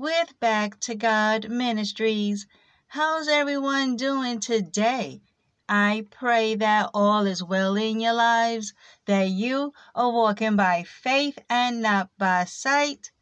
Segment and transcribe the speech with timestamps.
[0.00, 2.46] with Back to God Ministries.
[2.86, 5.20] How's everyone doing today?
[5.68, 8.72] I pray that all is well in your lives,
[9.04, 13.12] that you are walking by faith and not by sight.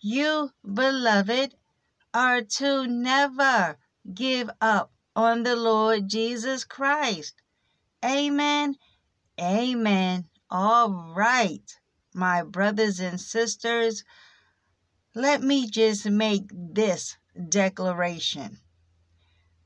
[0.00, 1.54] You, beloved,
[2.14, 3.76] are to never
[4.14, 7.34] give up on the Lord Jesus Christ.
[8.02, 8.76] Amen.
[9.38, 10.24] Amen.
[10.48, 11.76] All right,
[12.14, 14.02] my brothers and sisters,
[15.14, 17.16] let me just make this
[17.48, 18.58] declaration.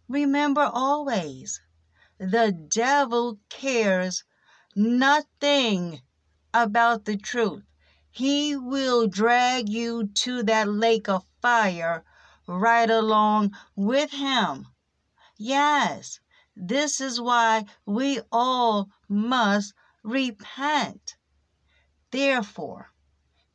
[0.09, 1.61] Remember always,
[2.19, 4.25] the devil cares
[4.75, 6.01] nothing
[6.53, 7.63] about the truth.
[8.11, 12.05] He will drag you to that lake of fire
[12.49, 14.67] right along with him.
[15.37, 16.19] Yes,
[16.57, 21.17] this is why we all must repent.
[22.11, 22.91] Therefore,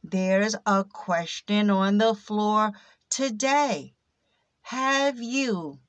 [0.04, 2.72] there's a question on the floor
[3.10, 3.94] today.
[4.62, 5.80] Have you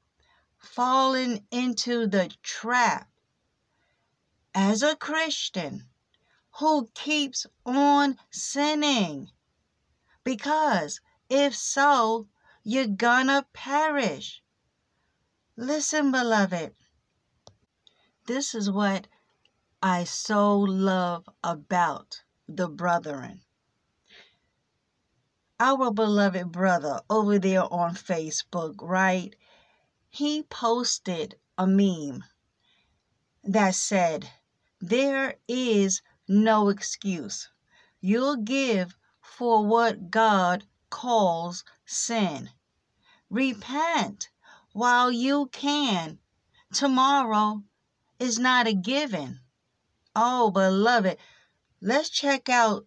[0.59, 3.09] fallen into the trap
[4.55, 5.89] as a Christian
[6.59, 9.31] who keeps on sinning?
[10.25, 12.29] Because if so,
[12.63, 14.43] you're gonna perish.
[15.57, 16.75] Listen, beloved.
[18.27, 19.09] This is what
[19.83, 23.43] I so love about the brethren.
[25.65, 29.33] Our beloved brother over there on Facebook, right?
[30.09, 32.25] He posted a meme
[33.45, 34.29] that said,
[34.81, 37.49] There is no excuse.
[38.01, 42.51] You'll give for what God calls sin.
[43.31, 44.31] Repent
[44.73, 46.19] while you can.
[46.75, 47.63] Tomorrow
[48.19, 49.39] is not a given.
[50.17, 51.19] Oh, beloved,
[51.81, 52.85] let's check out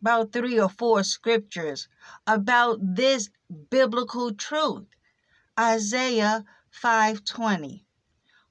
[0.00, 1.88] about three or four scriptures
[2.26, 3.30] about this
[3.70, 4.86] biblical truth.
[5.58, 7.84] Isaiah 5:20.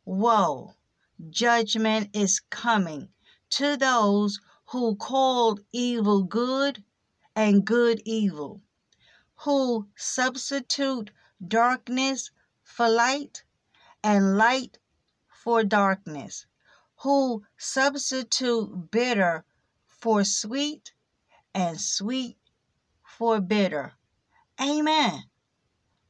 [0.06, 0.76] Woe,
[1.30, 3.10] judgment is coming
[3.52, 6.84] to those who called evil good
[7.36, 8.62] and good evil
[9.42, 11.12] who substitute
[11.48, 12.32] darkness
[12.64, 13.44] for light
[14.04, 14.80] and light
[15.30, 16.48] for darkness,
[17.04, 19.46] who substitute bitter
[19.86, 20.92] for sweet
[21.58, 22.38] and sweet
[23.04, 23.94] for bitter.
[24.62, 25.24] Amen.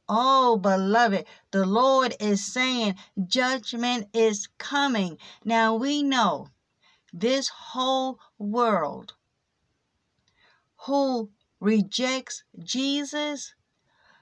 [0.06, 5.16] Oh, beloved, the Lord is saying judgment is coming.
[5.46, 6.48] Now we know
[7.14, 9.14] this whole world
[10.84, 13.54] who rejects Jesus,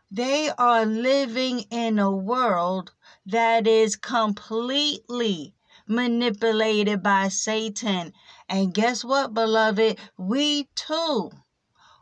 [0.09, 2.92] they are living in a world
[3.26, 5.55] that is completely
[5.86, 8.12] manipulated by Satan.
[8.48, 9.98] And guess what, beloved?
[10.16, 11.30] We too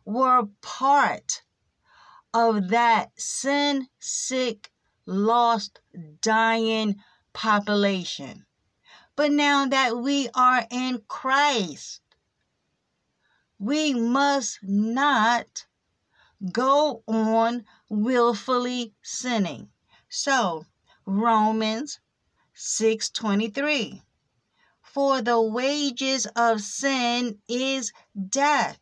[0.05, 1.43] were part
[2.33, 4.71] of that sin sick,
[5.07, 5.81] lost,
[6.21, 6.97] dying
[7.33, 8.47] population.
[9.17, 12.01] But now that we are in Christ,
[13.59, 15.67] we must not
[16.53, 19.71] go on willfully sinning.
[20.09, 20.67] So,
[21.07, 22.01] Romans
[22.57, 24.03] 6:23
[24.81, 27.93] For the wages of sin is
[28.29, 28.79] death,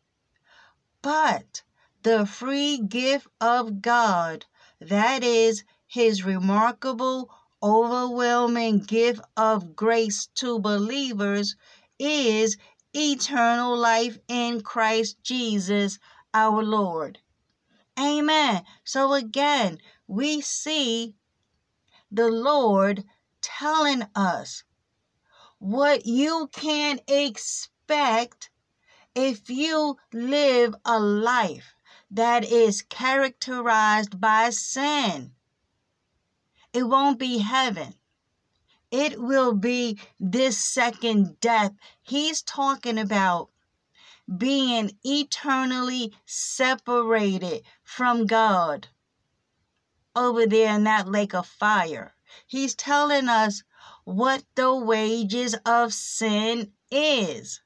[1.01, 1.63] but
[2.03, 4.45] the free gift of God,
[4.79, 7.33] that is his remarkable
[7.63, 11.55] overwhelming gift of grace to believers
[11.97, 12.57] is
[12.93, 15.97] eternal life in Christ Jesus
[16.31, 17.17] our Lord.
[17.97, 18.63] Amen.
[18.83, 21.15] So again, we see
[22.11, 23.03] the Lord
[23.43, 24.63] telling us
[25.59, 28.49] what you can expect
[29.13, 31.75] if you live a life
[32.09, 35.31] that is characterized by sin.
[36.73, 37.93] It won't be heaven.
[38.91, 41.73] It will be this second death.
[42.01, 43.49] He's talking about
[44.37, 48.87] being eternally separated from God
[50.15, 52.13] over there in that lake of fire.
[52.47, 53.63] He's telling us
[54.03, 57.61] what the wages of sin is.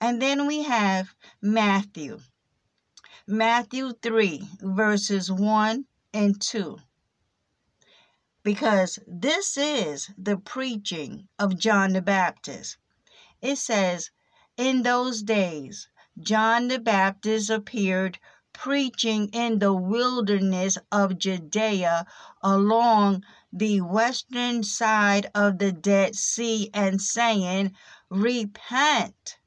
[0.00, 2.20] And then we have Matthew.
[3.26, 6.78] Matthew 3, verses 1 and 2.
[8.42, 12.76] Because this is the preaching of John the Baptist.
[13.40, 14.10] It says,
[14.56, 18.18] In those days, John the Baptist appeared
[18.52, 22.06] preaching in the wilderness of Judea
[22.42, 23.24] along
[23.56, 27.72] the western side of the Dead Sea and saying,
[28.10, 29.38] Repent.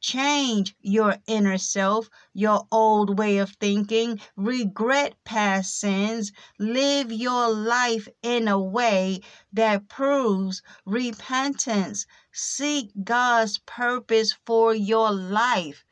[0.00, 8.08] Change your inner self, your old way of thinking, regret past sins, live your life
[8.22, 9.20] in a way
[9.52, 12.06] that proves repentance.
[12.32, 15.84] Seek God's purpose for your life.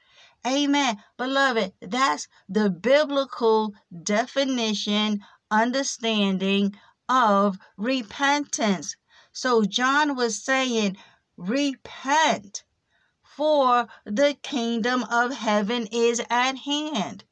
[0.47, 0.97] Amen.
[1.19, 5.21] Beloved, that's the biblical definition,
[5.51, 6.75] understanding
[7.11, 8.97] of repentance.
[9.33, 10.97] So John was saying,
[11.37, 12.63] repent,
[13.37, 17.25] for the kingdom of heaven is at hand.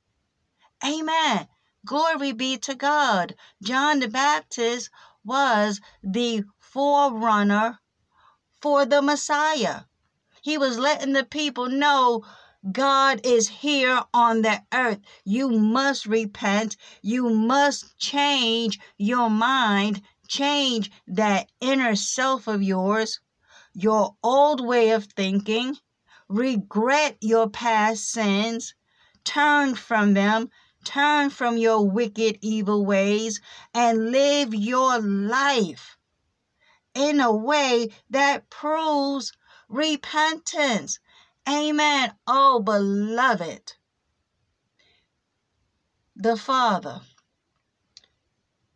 [0.84, 1.46] Amen.
[1.86, 3.36] Glory be to God.
[3.62, 4.90] John the Baptist
[5.24, 7.78] was the forerunner
[8.60, 9.82] for the Messiah.
[10.42, 12.24] He was letting the people know
[12.72, 14.98] God is here on the earth.
[15.24, 16.76] You must repent.
[17.02, 23.20] You must change your mind, change that inner self of yours,
[23.74, 25.76] your old way of thinking,
[26.28, 28.74] regret your past sins,
[29.22, 30.50] turn from them,
[30.82, 33.40] turn from your wicked, evil ways,
[33.72, 35.96] and live your life
[36.92, 39.32] in a way that proves
[39.68, 40.98] repentance
[41.48, 42.12] Amen.
[42.26, 43.72] Oh, beloved,
[46.14, 47.00] the Father,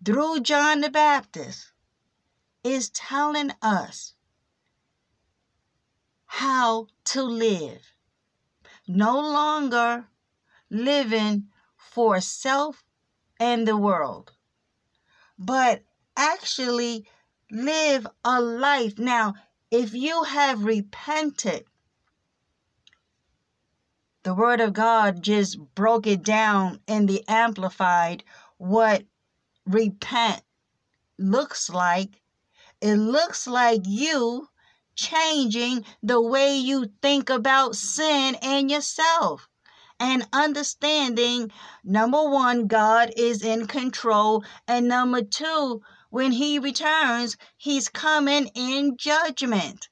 [0.02, 1.72] through John the Baptist,
[2.64, 4.14] is telling us
[6.24, 7.82] how to live.
[8.88, 10.06] No longer
[10.70, 12.84] living for self
[13.38, 14.32] and the world,
[15.38, 15.82] but
[16.16, 17.06] actually
[17.50, 18.98] live a life.
[18.98, 19.34] Now,
[19.70, 21.64] if you have repented
[24.32, 28.24] the Word of God just broke it down in the Amplified
[28.56, 29.04] what
[29.66, 30.40] repent
[31.18, 32.22] looks like.
[32.80, 34.48] It looks like you
[34.94, 39.50] changing the way you think about sin and yourself
[40.00, 41.52] and understanding
[41.84, 48.96] number one, God is in control, and number two, when He returns, He's coming in
[48.96, 49.90] judgment.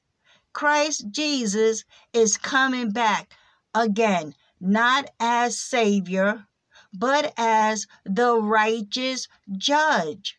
[0.51, 3.35] Christ Jesus is coming back
[3.73, 6.47] again, not as Savior,
[6.93, 10.37] but as the righteous judge.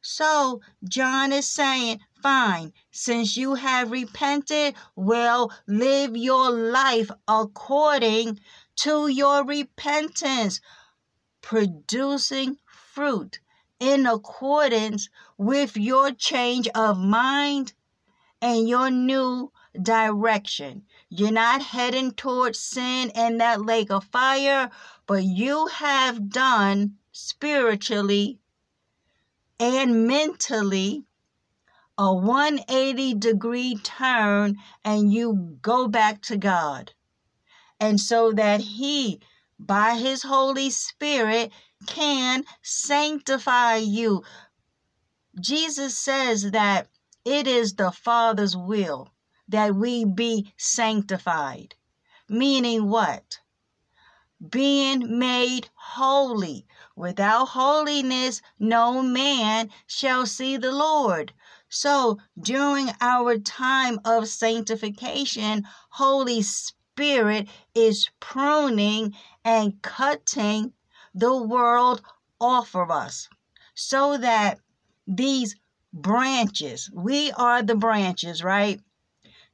[0.00, 8.40] So, John is saying, fine, since you have repented, well, live your life according
[8.76, 10.60] to your repentance,
[11.42, 13.40] producing fruit
[13.80, 17.72] in accordance with your change of mind
[18.40, 20.84] and your new direction.
[21.10, 24.70] You're not heading towards sin and that lake of fire,
[25.06, 28.38] but you have done spiritually
[29.58, 31.04] and mentally
[31.96, 36.92] a 180 degree turn and you go back to God.
[37.80, 39.22] And so that He,
[39.58, 41.50] by His Holy Spirit,
[41.86, 44.24] can sanctify you.
[45.40, 46.88] Jesus says that
[47.24, 49.10] it is the Father's will
[49.48, 51.74] that we be sanctified.
[52.28, 53.38] Meaning what?
[54.50, 56.66] Being made holy.
[56.94, 61.32] Without holiness, no man shall see the Lord.
[61.68, 69.14] So during our time of sanctification, Holy Spirit is pruning
[69.44, 70.72] and cutting
[71.14, 72.02] the world
[72.40, 73.28] off of us
[73.74, 74.60] so that
[75.06, 75.56] these
[75.92, 78.80] branches, we are the branches, right?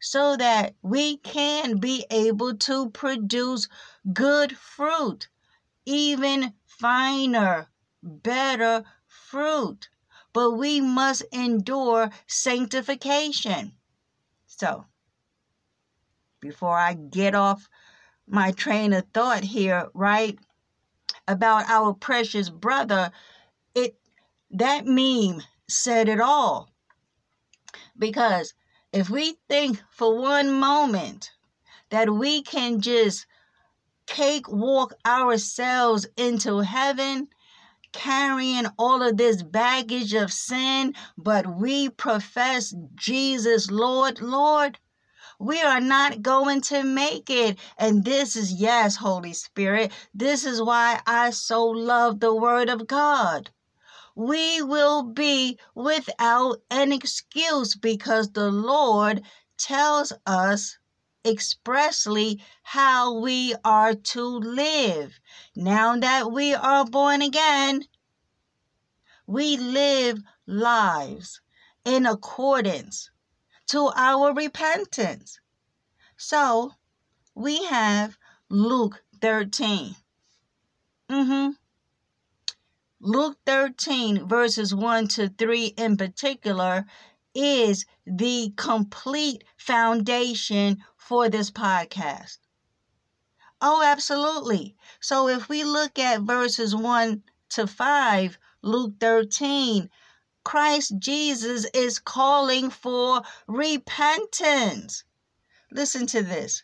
[0.04, 3.68] So that we can be able to produce
[4.12, 5.28] good fruit,
[5.86, 7.68] even finer,
[8.02, 9.88] better fruit.
[10.34, 13.72] but we must endure sanctification.
[14.46, 14.84] So,
[16.38, 17.70] before I get off
[18.26, 20.38] my train of thought here, right,
[21.26, 23.10] about our precious brother,
[23.74, 23.96] it
[24.50, 26.68] that meme said it all.
[27.96, 28.52] Because
[28.94, 31.32] if we think for one moment
[31.90, 33.26] that we can just
[34.06, 37.26] cakewalk ourselves into heaven,
[37.92, 44.78] carrying all of this baggage of sin, but we profess Jesus, Lord, Lord,
[45.40, 47.58] we are not going to make it.
[47.76, 52.86] And this is, yes, Holy Spirit, this is why I so love the Word of
[52.86, 53.50] God
[54.14, 59.22] we will be without an excuse because the Lord
[59.58, 60.78] tells us
[61.24, 65.18] expressly how we are to live.
[65.56, 67.84] Now that we are born again,
[69.26, 71.40] we live lives
[71.84, 73.10] in accordance
[73.68, 75.40] to our repentance.
[76.16, 76.72] So
[77.34, 78.16] we have
[78.48, 79.96] Luke 13.
[81.10, 81.50] Mm-hmm.
[83.06, 86.86] Luke 13, verses 1 to 3 in particular,
[87.34, 92.38] is the complete foundation for this podcast.
[93.60, 94.74] Oh, absolutely.
[95.00, 99.90] So if we look at verses 1 to 5, Luke 13,
[100.42, 105.04] Christ Jesus is calling for repentance.
[105.70, 106.62] Listen to this.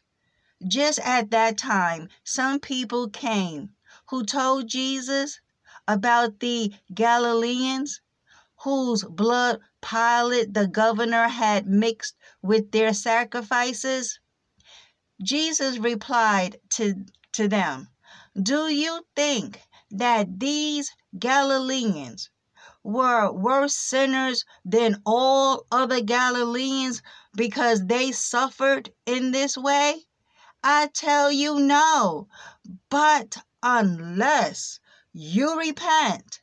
[0.66, 3.74] Just at that time, some people came
[4.06, 5.42] who told Jesus
[5.90, 8.00] about the Galileans
[8.62, 14.20] whose blood Pilate the governor had mixed with their sacrifices?
[15.22, 17.88] Jesus replied to, to them,
[18.40, 22.30] Do you think that these Galileans
[22.82, 27.02] were worse sinners than all other Galileans
[27.34, 30.06] because they suffered in this way?
[30.62, 32.28] I tell you no.
[32.90, 34.79] But unless
[35.12, 36.40] you repent,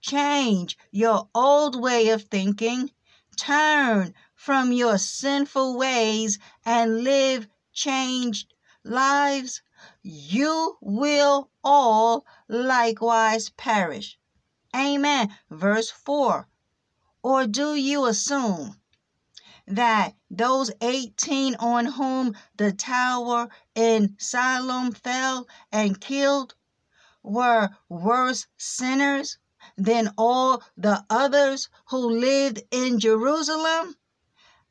[0.00, 2.90] change your old way of thinking,
[3.36, 9.62] turn from your sinful ways, and live changed lives,
[10.02, 14.18] you will all likewise perish.
[14.74, 15.36] Amen.
[15.50, 16.48] Verse 4.
[17.22, 18.80] Or do you assume
[19.66, 26.54] that those 18 on whom the tower in Siloam fell and killed
[27.28, 29.38] were worse sinners
[29.76, 33.96] than all the others who lived in Jerusalem?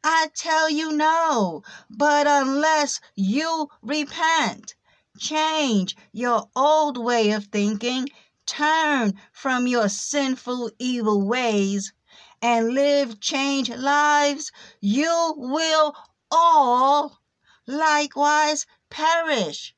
[0.03, 4.75] I tell you no, but unless you repent,
[5.19, 8.09] change your old way of thinking,
[8.45, 11.93] turn from your sinful, evil ways,
[12.41, 15.95] and live changed lives, you will
[16.31, 17.19] all
[17.65, 19.75] likewise perish.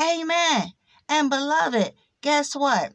[0.00, 0.72] Amen.
[1.12, 2.94] And beloved, guess what?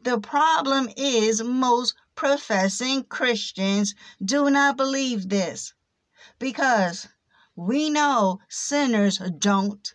[0.00, 5.74] The problem is most professing Christians do not believe this
[6.38, 7.08] because
[7.56, 9.92] we know sinners don't.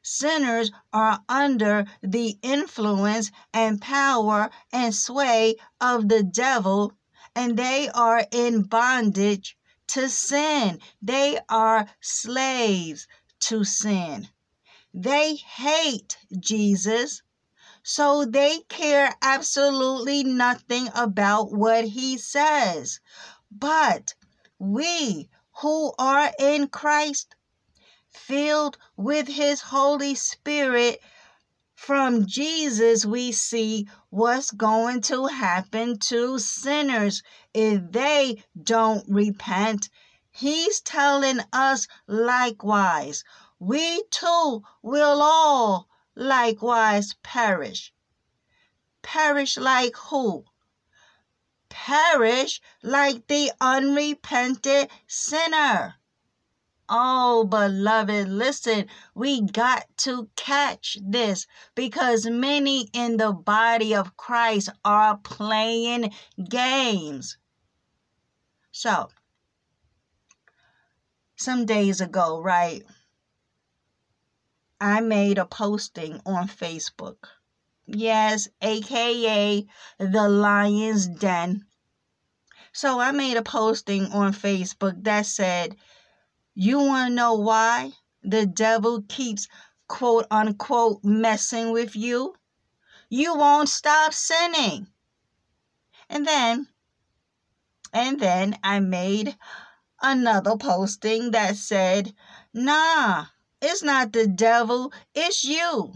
[0.00, 6.94] Sinners are under the influence and power and sway of the devil,
[7.34, 10.80] and they are in bondage to sin.
[11.02, 13.06] They are slaves
[13.40, 14.30] to sin.
[14.94, 17.22] They hate Jesus,
[17.82, 23.00] so they care absolutely nothing about what he says.
[23.50, 24.14] But
[24.58, 25.28] we
[25.60, 27.34] who are in Christ,
[28.10, 31.00] filled with his Holy Spirit,
[31.74, 37.22] from Jesus, we see what's going to happen to sinners
[37.54, 39.88] if they don't repent.
[40.30, 43.22] He's telling us likewise
[43.58, 47.92] we too will all likewise perish.
[49.02, 50.44] Perish like who?
[51.68, 55.94] Perish like the unrepentant sinner.
[56.88, 64.70] Oh, beloved, listen, we got to catch this because many in the body of Christ
[64.84, 66.14] are playing
[66.48, 67.36] games.
[68.70, 69.10] So,
[71.36, 72.84] some days ago, right?
[74.80, 77.16] I made a posting on Facebook.
[77.86, 79.66] Yes, aka
[79.98, 81.66] the Lion's Den.
[82.72, 85.76] So I made a posting on Facebook that said,
[86.54, 87.92] You want to know why
[88.22, 89.48] the devil keeps
[89.88, 92.34] quote unquote messing with you?
[93.08, 94.88] You won't stop sinning.
[96.08, 96.68] And then
[97.92, 99.36] And then I made
[100.02, 102.14] another posting that said,
[102.52, 103.26] Nah,
[103.60, 105.92] it's not the devil, it's you.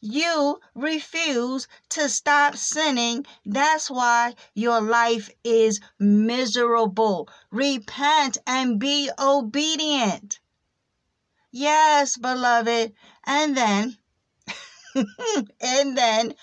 [0.00, 3.26] You refuse to stop sinning.
[3.44, 7.28] That's why your life is miserable.
[7.50, 10.38] Repent and be obedient.
[11.50, 12.92] Yes, beloved.
[13.24, 13.96] And then,
[15.60, 16.34] and then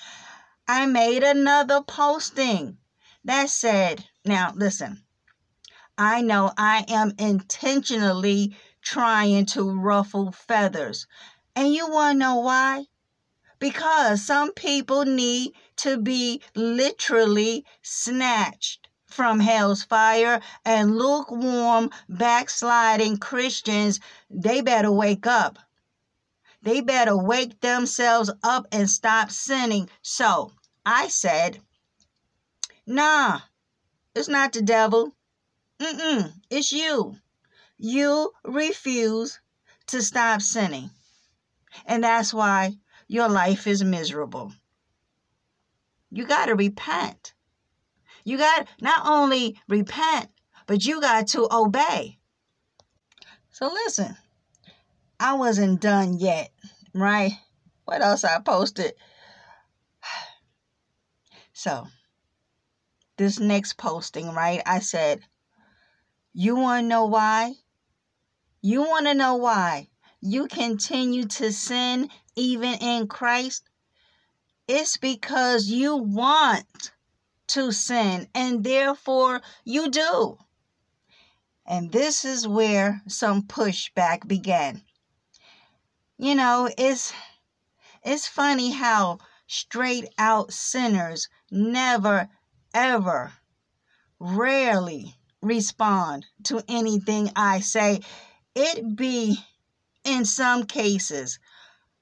[0.68, 2.78] I made another posting
[3.24, 5.04] that said, now listen,
[5.98, 11.08] I know I am intentionally trying to ruffle feathers.
[11.56, 12.86] And you want to know why?
[13.64, 24.02] because some people need to be literally snatched from hell's fire and lukewarm backsliding Christians
[24.30, 25.60] they better wake up
[26.62, 30.52] they better wake themselves up and stop sinning so
[30.86, 31.62] I said
[32.86, 33.40] nah
[34.14, 35.16] it's not the devil
[35.80, 37.16] Mm-mm, it's you
[37.84, 39.42] you refuse
[39.88, 40.90] to stop sinning
[41.86, 42.78] and that's why
[43.10, 44.54] your life is miserable.
[46.10, 47.34] You got to repent.
[48.24, 50.30] You got not only repent,
[50.66, 52.20] but you got to obey.
[53.52, 54.16] So listen,
[55.20, 56.52] I wasn't done yet,
[56.94, 57.34] right?
[57.84, 58.94] What else I posted?
[61.56, 61.88] So,
[63.18, 64.62] this next posting, right?
[64.66, 65.22] I said,
[66.34, 67.54] You want to know why?
[68.66, 69.90] You want to know why
[70.22, 73.70] you continue to sin even in Christ,
[74.70, 76.94] it's because you want
[77.48, 80.38] to sin and therefore you do.
[81.66, 84.82] And this is where some pushback began.
[86.18, 87.12] You know, it's
[88.02, 92.30] it's funny how straight out sinners never
[92.74, 93.34] ever
[94.20, 98.00] rarely respond to anything I say.
[98.56, 99.44] It be
[100.04, 101.40] in some cases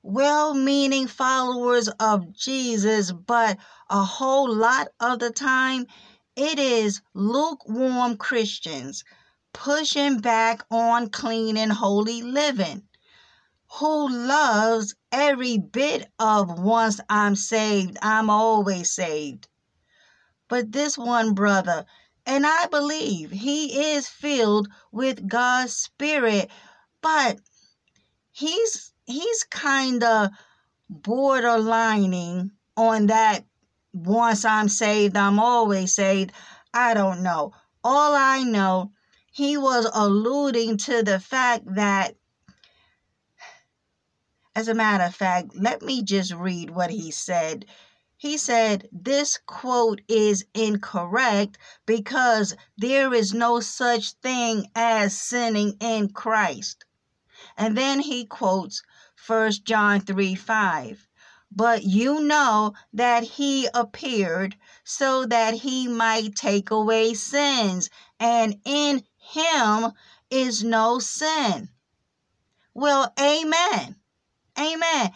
[0.04, 3.58] well meaning followers of Jesus, but
[3.90, 5.86] a whole lot of the time
[6.36, 9.04] it is lukewarm Christians
[9.54, 12.84] pushing back on clean and holy living
[13.74, 19.48] who loves every bit of once I'm saved, I'm always saved.
[20.50, 21.86] But this one brother,
[22.32, 26.50] and I believe he is filled with God's Spirit,
[27.02, 27.38] but
[28.32, 30.30] he's he's kind of
[30.90, 33.44] borderlining on that
[33.92, 36.32] once I'm saved, I'm always saved.
[36.74, 37.52] I don't know.
[37.84, 38.94] All I know,
[39.34, 42.16] he was alluding to the fact that,
[44.56, 47.66] as a matter of fact, let me just read what he said.
[48.22, 51.58] He said, This quote is incorrect
[51.88, 56.86] because there is no such thing as sinning in Christ.
[57.58, 58.84] And then he quotes
[59.26, 61.08] 1 John 3 5.
[61.52, 69.04] But you know that he appeared so that he might take away sins, and in
[69.18, 69.94] him
[70.30, 71.70] is no sin.
[72.76, 73.96] Well, amen.
[74.60, 75.12] Amen.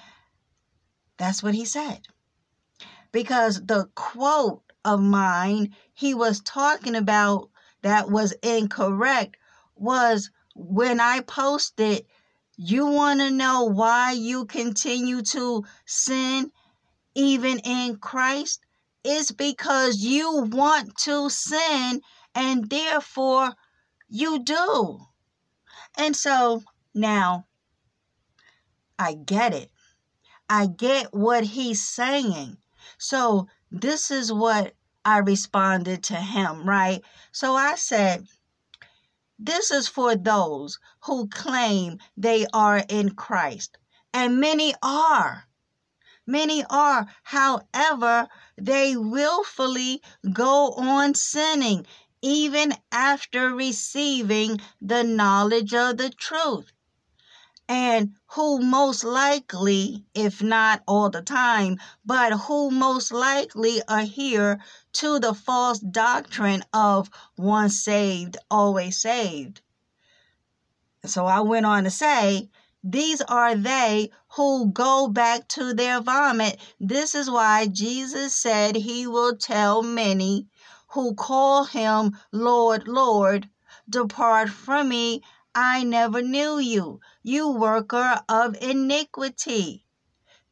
[1.17, 2.07] That's what he said.
[3.15, 7.49] Because the quote of mine he was talking about
[7.81, 9.37] that was incorrect
[9.77, 12.05] was when I posted
[12.57, 16.51] you want to know why you continue to sin
[17.13, 18.59] even in Christ?
[19.05, 22.01] It's because you want to sin
[22.35, 23.53] and therefore
[24.09, 24.99] you do.
[25.97, 27.47] And so now
[28.99, 29.71] I get it.
[30.49, 32.57] I get what he's saying.
[32.97, 37.03] So this is what I responded to him, right?
[37.31, 38.27] So I said,
[39.37, 43.77] this is for those who claim they are in Christ.
[44.13, 45.45] And many are.
[46.25, 47.07] Many are.
[47.23, 48.27] However,
[48.57, 51.85] they willfully go on sinning
[52.21, 56.71] even after receiving the knowledge of the truth
[57.67, 64.59] and who most likely, if not all the time, but who most likely adhere
[64.93, 69.61] to the false doctrine of once saved, always saved.
[71.05, 72.49] So I went on to say,
[72.83, 76.59] these are they who go back to their vomit.
[76.79, 80.47] This is why Jesus said he will tell many
[80.89, 83.49] who call him Lord, Lord,
[83.89, 85.23] depart from me,
[85.57, 89.85] I never knew you, you worker of iniquity.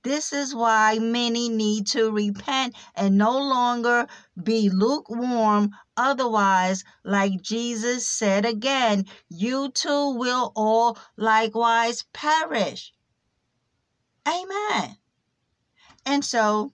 [0.04, 4.08] This is why many need to repent and no longer
[4.42, 5.72] be lukewarm.
[5.98, 12.94] Otherwise, like Jesus said again, you too will all likewise perish.
[14.26, 14.98] Amen.
[16.06, 16.72] And so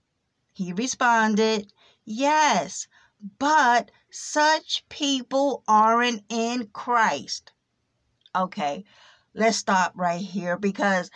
[0.53, 1.73] he responded,
[2.05, 2.87] Yes,
[3.39, 7.51] but such people aren't in Christ.
[8.35, 8.83] Okay,
[9.33, 11.09] let's stop right here because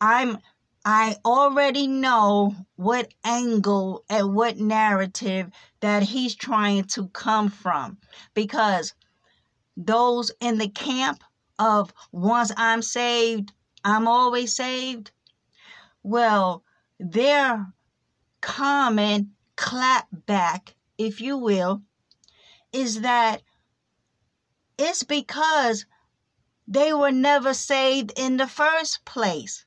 [0.00, 0.38] I'm
[0.84, 5.50] I already know what angle and what narrative
[5.80, 7.98] that he's trying to come from
[8.34, 8.94] because
[9.76, 11.22] those in the camp
[11.58, 13.52] of once I'm saved,
[13.84, 15.10] I'm always saved.
[16.02, 16.62] Well,
[17.00, 17.72] their
[18.40, 21.82] common clap back, if you will,
[22.72, 23.42] is that
[24.78, 25.84] it's because
[26.68, 29.64] they were never saved in the first place.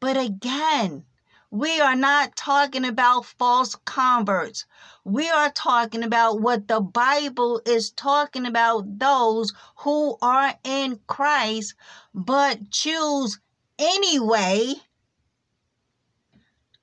[0.00, 1.04] But again,
[1.50, 4.64] we are not talking about false converts.
[5.04, 11.74] We are talking about what the Bible is talking about those who are in Christ
[12.14, 13.38] but choose
[13.78, 14.74] anyway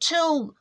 [0.02, 0.56] to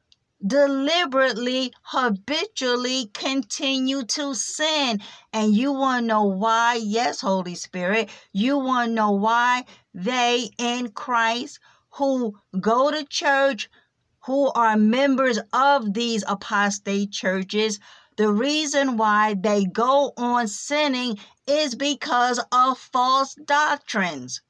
[0.47, 5.01] deliberately, habitually continue to sin.
[5.33, 6.75] And you want to know why?
[6.83, 8.11] Yes, Holy Spirit.
[8.33, 11.59] You want to know why they in Christ
[11.91, 13.69] who go to church,
[14.27, 17.81] who are members of these apostate churches,
[18.17, 24.43] the reason why they go on sinning is because of false doctrines.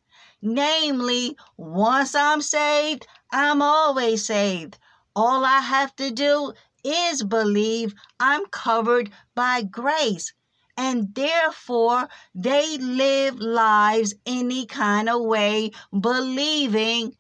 [0.43, 4.79] Namely, once I'm saved, I'm always saved.
[5.21, 6.53] All I have to do
[6.85, 10.33] is believe I'm covered by grace.
[10.77, 17.17] And therefore, they live lives any kind of way, believing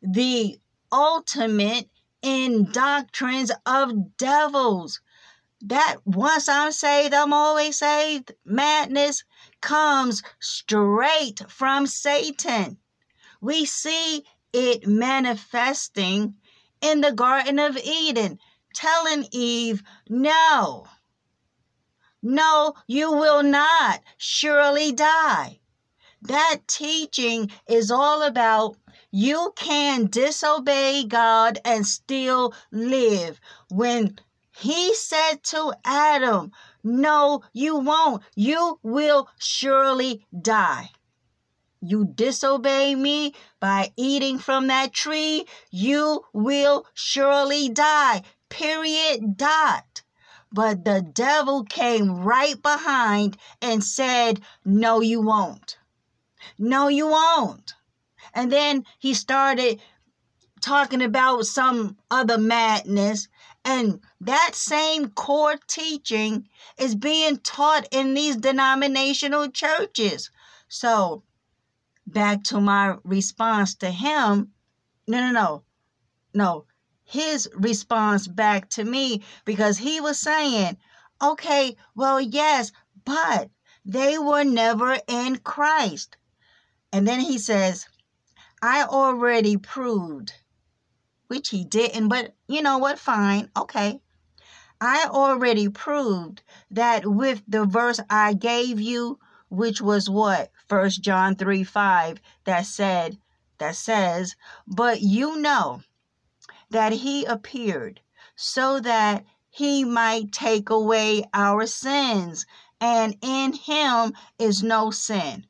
[0.00, 0.60] the
[0.92, 1.90] ultimate
[2.22, 5.00] in doctrines of devils.
[5.60, 8.30] That once I'm saved, I'm always saved.
[8.44, 9.24] Madness
[9.60, 12.78] comes straight from Satan.
[13.40, 16.36] We see it manifesting
[16.80, 18.38] in the Garden of Eden,
[18.74, 20.86] telling Eve, No,
[22.22, 25.60] no, you will not surely die.
[26.22, 28.76] That teaching is all about
[29.10, 33.40] you can disobey God and still live.
[33.70, 34.18] When
[34.56, 36.52] he said to Adam,
[36.84, 38.22] No, you won't.
[38.34, 40.90] You will surely die.
[41.82, 48.22] You disobey me by eating from that tree, you will surely die.
[48.50, 49.38] Period.
[49.38, 50.02] Dot.
[50.52, 55.78] But the devil came right behind and said, No, you won't.
[56.58, 57.74] No, you won't.
[58.34, 59.80] And then he started
[60.60, 63.28] talking about some other madness.
[63.64, 70.30] And that same core teaching is being taught in these denominational churches.
[70.68, 71.22] So,
[72.12, 74.52] back to my response to him
[75.10, 75.64] no, no, no,
[76.34, 76.66] no.
[77.02, 80.76] His response back to me because he was saying,
[81.20, 82.70] okay, well, yes,
[83.04, 83.50] but
[83.84, 86.16] they were never in Christ.
[86.92, 87.86] And then he says,
[88.62, 90.32] I already proved,
[91.26, 93.00] which he didn't, but you know what?
[93.00, 93.50] Fine.
[93.56, 94.00] Okay.
[94.80, 99.18] I already proved that with the verse I gave you,
[99.48, 100.52] which was what?
[100.70, 103.18] First John 3 5, that said,
[103.58, 104.36] that says,
[104.68, 105.82] But you know
[106.70, 108.00] that he appeared
[108.36, 112.46] so that he might take away our sins,
[112.80, 115.44] and in him is no sin.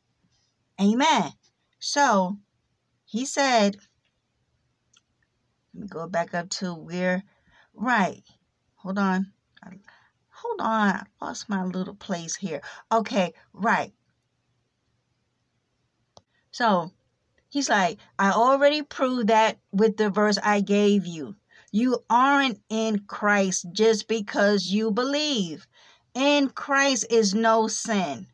[0.80, 1.35] Amen.
[1.80, 2.38] So
[3.04, 3.76] he said,
[5.74, 7.24] let me go back up to where,
[7.74, 8.22] right,
[8.76, 9.35] hold on,
[10.30, 12.62] hold on, I lost my little place here.
[12.90, 13.92] Okay, right.
[16.52, 16.92] So
[17.48, 21.36] he's like, I already proved that with the verse I gave you.
[21.72, 25.66] You aren't in Christ just because you believe.
[26.14, 28.26] In Christ is no sin.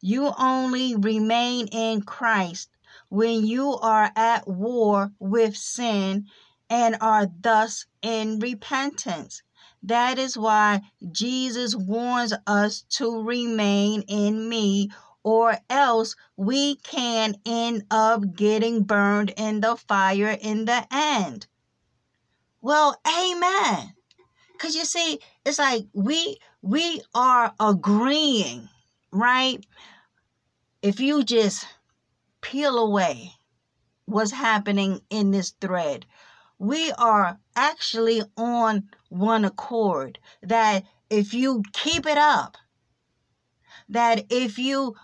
[0.00, 2.70] You only remain in Christ
[3.08, 6.26] when you are at war with sin
[6.70, 9.42] and are thus in repentance.
[9.82, 14.90] That is why Jesus warns us to remain in me,
[15.28, 21.46] or else we can end up getting burned in the fire in the end.
[22.62, 23.94] Well, amen.
[24.58, 28.68] Cuz you see, it's like we we are agreeing,
[29.12, 29.64] right?
[30.82, 31.66] If you just
[32.40, 33.32] peel away
[34.06, 36.06] what's happening in this thread.
[36.58, 40.18] we are actually on one accord.
[40.42, 42.56] That if you keep it up,
[43.88, 44.96] that if you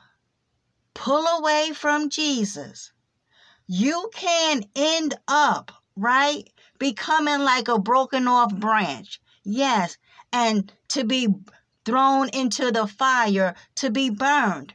[0.95, 2.93] pull away from Jesus,
[3.67, 9.21] you can end up, right, becoming like a broken off branch.
[9.45, 9.99] Yes,
[10.33, 11.29] and to be
[11.85, 14.75] thrown into the fire to be burned.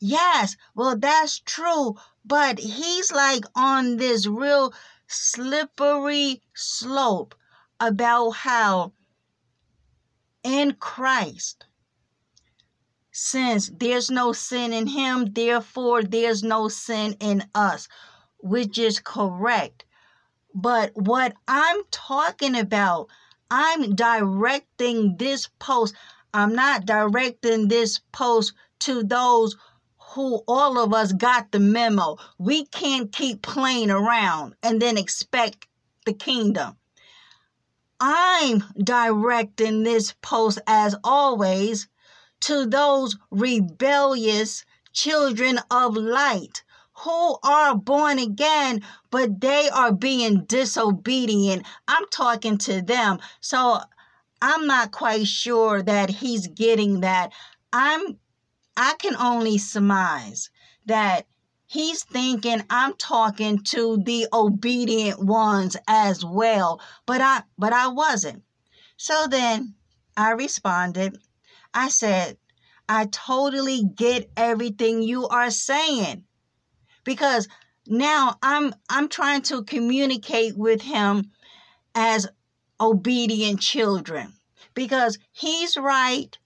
[0.00, 4.74] Yes, well, that's true, but he's like on this real
[5.06, 7.34] slippery slope
[7.80, 8.92] about how
[10.42, 11.64] in Christ,
[13.18, 17.88] since there's no sin in him, therefore there's no sin in us,
[18.40, 19.86] which is correct.
[20.54, 23.08] But what I'm talking about,
[23.50, 25.94] I'm directing this post.
[26.34, 29.56] I'm not directing this post to those
[29.98, 32.18] who all of us got the memo.
[32.36, 35.66] We can't keep playing around and then expect
[36.04, 36.76] the kingdom.
[37.98, 41.88] I'm directing this post as always
[42.40, 46.62] to those rebellious children of light
[47.00, 51.66] who are born again, but they are being disobedient.
[51.86, 53.18] I'm talking to them.
[53.40, 53.80] So
[54.40, 57.32] I'm not quite sure that he's getting that.
[57.72, 58.18] I'm
[58.76, 60.50] I can only surmise
[60.86, 61.26] that
[61.66, 68.42] he's thinking I'm talking to the obedient ones as well, but I but I wasn't.
[68.96, 69.74] So then
[70.16, 71.18] I responded.
[71.76, 72.38] I said,
[72.88, 76.24] I totally get everything you are saying.
[77.04, 77.48] Because
[77.86, 81.30] now I'm I'm trying to communicate with him
[81.94, 82.26] as
[82.80, 84.32] obedient children.
[84.72, 86.38] Because he's right,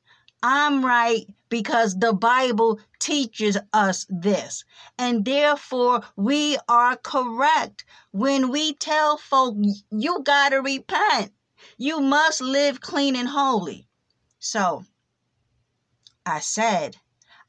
[0.42, 4.64] I'm right, because the Bible teaches us this.
[4.98, 9.56] And therefore, we are correct when we tell folk,
[9.90, 11.32] you got to repent.
[11.78, 13.86] You must live clean and holy.
[14.40, 14.84] So,
[16.26, 16.96] I said,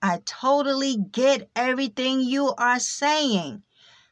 [0.01, 3.63] I totally get everything you are saying.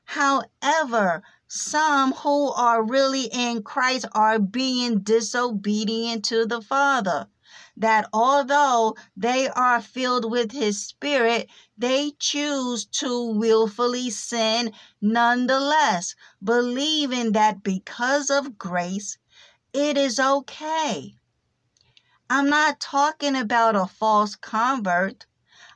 [0.06, 7.28] However, some who are really in Christ are being disobedient to the Father
[7.78, 17.32] that although they are filled with His Spirit, they choose to willfully sin nonetheless, believing
[17.32, 19.18] that because of grace,
[19.74, 21.16] it is okay.
[22.32, 25.26] I'm not talking about a false convert.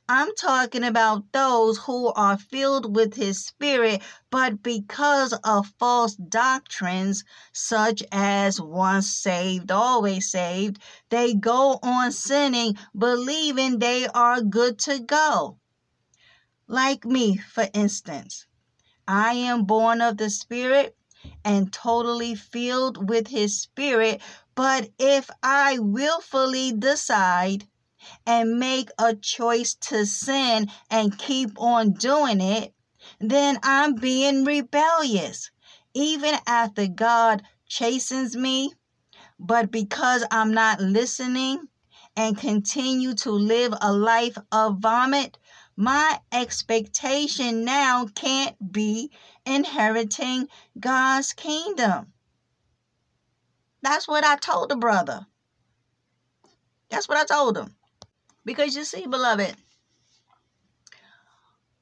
[0.07, 7.23] I'm talking about those who are filled with His Spirit, but because of false doctrines,
[7.53, 10.77] such as once saved, always saved,
[11.09, 15.57] they go on sinning, believing they are good to go.
[16.67, 18.45] Like me, for instance,
[19.07, 20.95] I am born of the Spirit
[21.43, 24.21] and totally filled with His Spirit,
[24.55, 27.67] but if I willfully decide,
[28.25, 32.73] and make a choice to sin and keep on doing it,
[33.19, 35.51] then I'm being rebellious.
[35.93, 38.73] Even after God chastens me,
[39.39, 41.67] but because I'm not listening
[42.15, 45.37] and continue to live a life of vomit,
[45.75, 49.11] my expectation now can't be
[49.45, 50.47] inheriting
[50.79, 52.13] God's kingdom.
[53.81, 55.25] That's what I told the brother.
[56.89, 57.75] That's what I told him.
[58.45, 59.55] Because you see, beloved,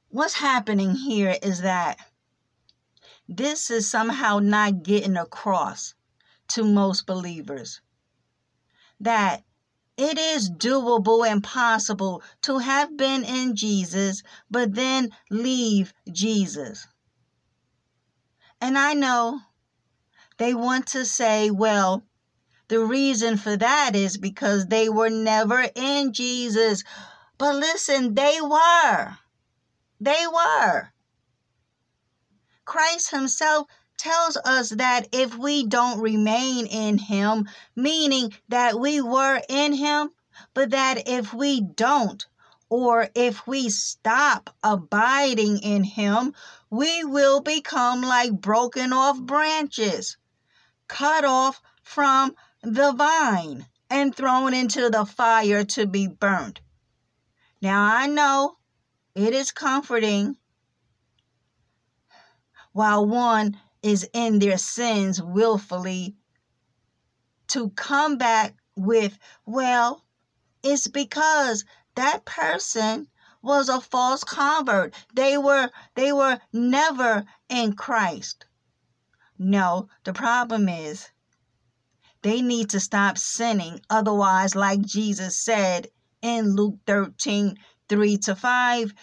[0.10, 1.97] what's happening here is that
[3.27, 5.93] this is somehow not getting across
[6.49, 7.82] to most believers
[8.99, 9.43] that
[9.97, 16.88] it is doable and possible to have been in Jesus, but then leave Jesus.
[18.60, 19.41] And I know
[20.38, 22.04] they want to say, well,
[22.67, 26.84] the reason for that is because they were never in Jesus.
[27.38, 29.17] But listen, they were.
[29.99, 30.89] They were.
[32.63, 33.67] Christ Himself
[34.01, 40.09] tells us that if we don't remain in Him, meaning that we were in Him,
[40.55, 42.25] but that if we don't,
[42.67, 46.33] or if we stop abiding in Him,
[46.71, 50.17] we will become like broken off branches,
[50.87, 52.33] cut off from
[52.63, 56.59] the vine and thrown into the fire to be burnt.
[57.61, 58.57] Now I know
[59.13, 60.37] it is comforting
[62.71, 66.15] while one is in their sins willfully
[67.48, 70.06] to come back with, well,
[70.63, 71.65] it's because
[71.96, 73.08] that person
[73.41, 74.94] was a false convert.
[75.13, 78.46] They were they were never in Christ.
[79.38, 81.10] No, the problem is
[82.22, 83.82] they need to stop sinning.
[83.89, 85.88] Otherwise, like Jesus said
[86.22, 87.58] in Luke 13
[87.89, 88.94] 3 to 5,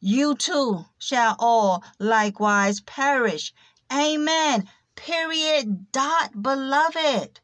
[0.00, 3.54] you too shall all likewise perish.
[3.92, 4.68] Amen.
[4.96, 5.90] Period.
[5.92, 7.40] Dot, beloved.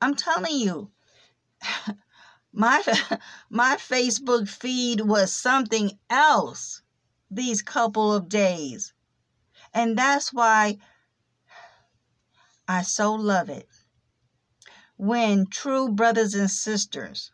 [0.00, 0.90] I'm telling you,
[2.52, 2.82] my
[3.50, 6.82] my Facebook feed was something else
[7.30, 8.92] these couple of days.
[9.72, 10.78] And that's why
[12.68, 13.68] I so love it.
[14.96, 17.30] When true brothers and sisters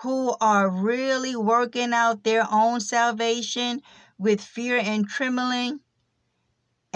[0.00, 3.80] who are really working out their own salvation
[4.18, 5.80] with fear and trembling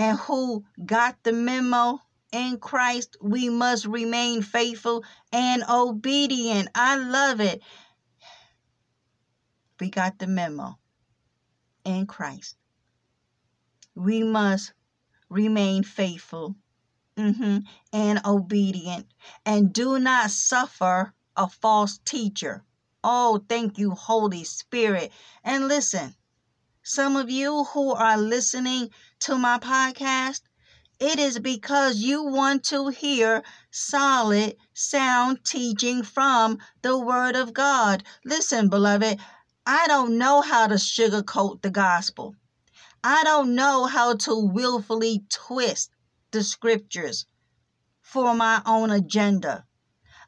[0.00, 2.00] and who got the memo
[2.32, 6.70] in Christ, we must remain faithful and obedient.
[6.74, 7.60] I love it.
[9.78, 10.78] We got the memo
[11.84, 12.56] in Christ.
[13.94, 14.72] We must
[15.28, 16.56] remain faithful
[17.18, 17.58] mm-hmm,
[17.92, 19.06] and obedient
[19.44, 22.64] and do not suffer a false teacher.
[23.04, 25.12] Oh, thank you, Holy Spirit.
[25.44, 26.14] And listen,
[26.82, 28.88] some of you who are listening
[29.20, 30.40] to my podcast,
[30.98, 38.02] it is because you want to hear solid, sound teaching from the Word of God.
[38.24, 39.18] Listen, beloved,
[39.66, 42.34] I don't know how to sugarcoat the gospel.
[43.04, 45.90] I don't know how to willfully twist
[46.30, 47.26] the scriptures
[48.02, 49.64] for my own agenda.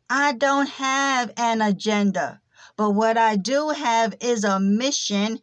[0.09, 2.40] I don't have an agenda,
[2.76, 5.40] but what I do have is a mission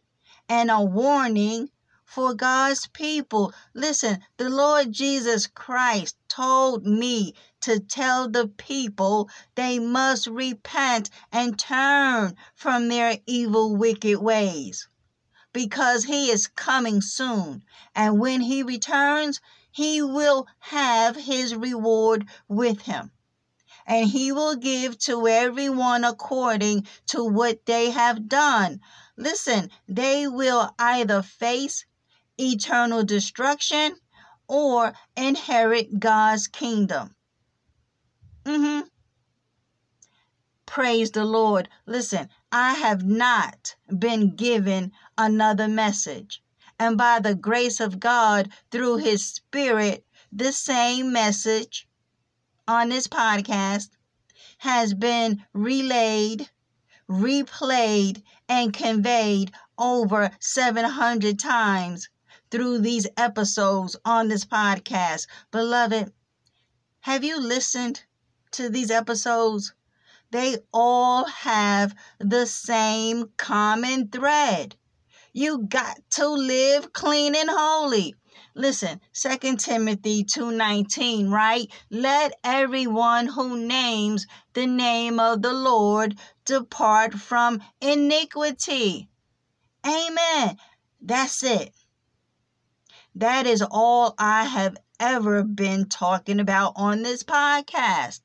[0.48, 1.68] and a warning
[2.10, 3.54] for God's people.
[3.72, 11.56] Listen, the Lord Jesus Christ told me to tell the people they must repent and
[11.56, 14.88] turn from their evil, wicked ways
[15.52, 17.62] because he is coming soon.
[17.94, 23.12] And when he returns, he will have his reward with him.
[23.86, 28.80] And he will give to everyone according to what they have done.
[29.16, 31.84] Listen, they will either face
[32.40, 33.94] eternal destruction
[34.48, 37.14] or inherit God's kingdom.
[38.44, 38.86] Mm-hmm.
[40.66, 41.68] Praise the Lord.
[41.86, 46.42] Listen, I have not been given another message.
[46.78, 51.86] And by the grace of God, through His Spirit, the same message
[52.66, 53.90] on this podcast
[54.58, 56.48] has been relayed,
[57.08, 62.08] replayed, and conveyed over 700 times
[62.50, 65.26] through these episodes on this podcast.
[65.50, 66.12] Beloved,
[67.00, 68.02] have you listened
[68.52, 69.72] to these episodes?
[70.30, 74.76] They all have the same common thread.
[75.32, 78.14] You got to live clean and holy.
[78.54, 81.70] Listen, 2 Timothy 2:19, right?
[81.88, 89.08] Let everyone who names the name of the Lord depart from iniquity.
[89.86, 90.58] Amen.
[91.00, 91.72] That's it.
[93.14, 98.20] That is all I have ever been talking about on this podcast.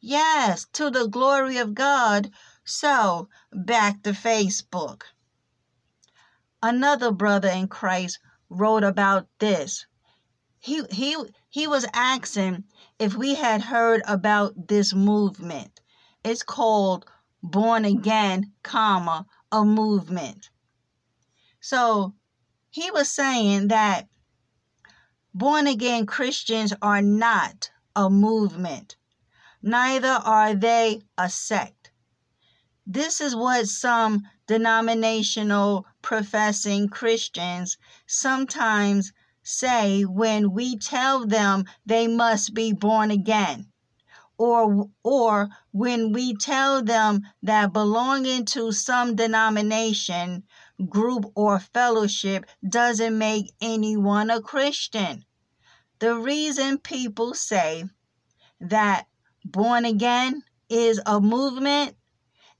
[0.00, 2.30] Yes, to the glory of God.
[2.64, 5.02] So, back to Facebook.
[6.62, 9.86] Another brother in Christ wrote about this.
[10.60, 11.16] He he
[11.48, 12.64] he was asking
[12.98, 15.80] if we had heard about this movement.
[16.22, 17.04] It's called
[17.42, 20.50] Born Again, comma, a movement.
[21.60, 22.14] So,
[22.78, 24.06] he was saying that
[25.34, 28.94] born again Christians are not a movement,
[29.60, 31.90] neither are they a sect.
[32.86, 39.12] This is what some denominational professing Christians sometimes
[39.42, 43.72] say when we tell them they must be born again
[44.38, 50.44] or or when we tell them that belonging to some denomination
[50.86, 55.24] group, or fellowship doesn't make anyone a Christian.
[55.98, 57.84] The reason people say
[58.60, 59.06] that
[59.44, 61.96] born again is a movement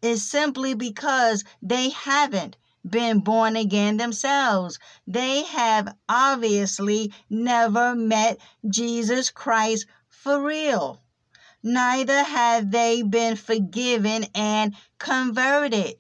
[0.02, 2.56] is simply because they haven't
[2.88, 4.78] been born again themselves.
[5.06, 8.38] They have obviously never met
[8.68, 11.02] Jesus Christ for real.
[11.62, 15.96] Neither have they been forgiven and converted.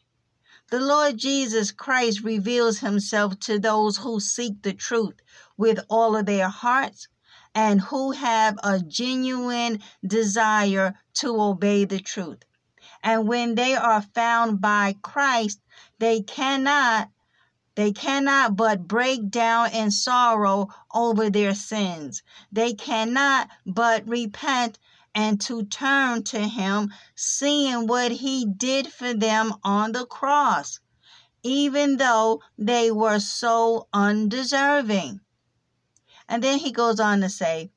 [0.70, 5.14] The Lord Jesus Christ reveals himself to those who seek the truth
[5.56, 7.08] with all of their hearts
[7.54, 12.42] and who have a genuine desire to obey the truth.
[13.02, 15.60] And when they are found by Christ,
[15.98, 17.10] they cannot
[17.74, 22.22] They cannot but break down in sorrow over their sins.
[22.52, 24.78] They cannot but repent
[25.18, 30.78] and to turn to Him, seeing what He did for them on the cross,
[31.42, 35.18] even though they were so undeserving.
[36.28, 37.72] And then He goes on to say,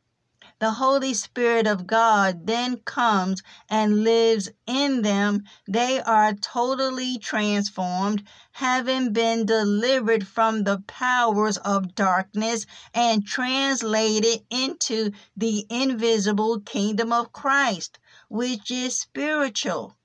[0.62, 5.43] the Holy Spirit of God then comes and lives in them.
[5.68, 15.09] They are totally transformed, having been delivered from the powers of darkness and translated into
[15.36, 17.97] the invisible kingdom of Christ,
[18.30, 19.97] which is spiritual.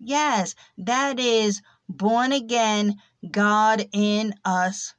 [0.00, 3.00] Yes, that is born again,
[3.30, 4.94] God in us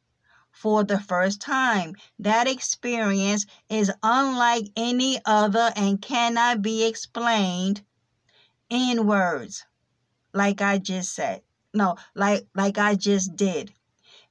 [0.64, 1.94] for the first time.
[2.18, 7.82] That experience is unlike any other and cannot be explained
[8.70, 9.66] in words,
[10.34, 11.42] like I just said.
[11.74, 13.74] No, like like I just did.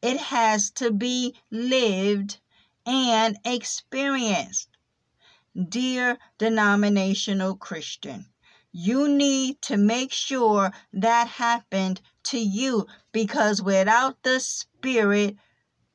[0.01, 2.41] It has to be lived
[2.87, 4.71] and experienced.
[5.69, 8.25] Dear denominational Christian,
[8.73, 15.37] you need to make sure that happened to you because without the Spirit,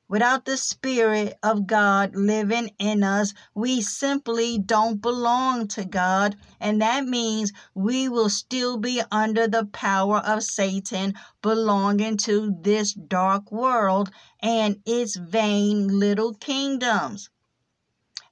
[0.09, 6.37] Without the Spirit of God living in us, we simply don't belong to God.
[6.61, 12.93] And that means we will still be under the power of Satan, belonging to this
[12.93, 17.29] dark world and its vain little kingdoms.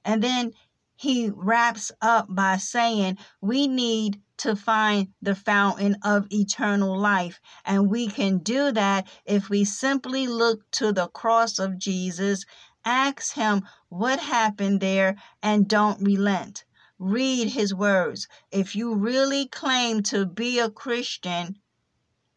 [0.02, 0.52] And then
[0.98, 7.38] he wraps up by saying, We need to find the fountain of eternal life.
[7.66, 12.46] And we can do that if we simply look to the cross of Jesus,
[12.82, 16.64] ask Him what happened there, and don't relent.
[16.98, 18.26] Read His words.
[18.50, 21.58] If you really claim to be a Christian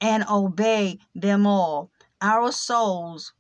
[0.02, 3.32] and obey them all, our souls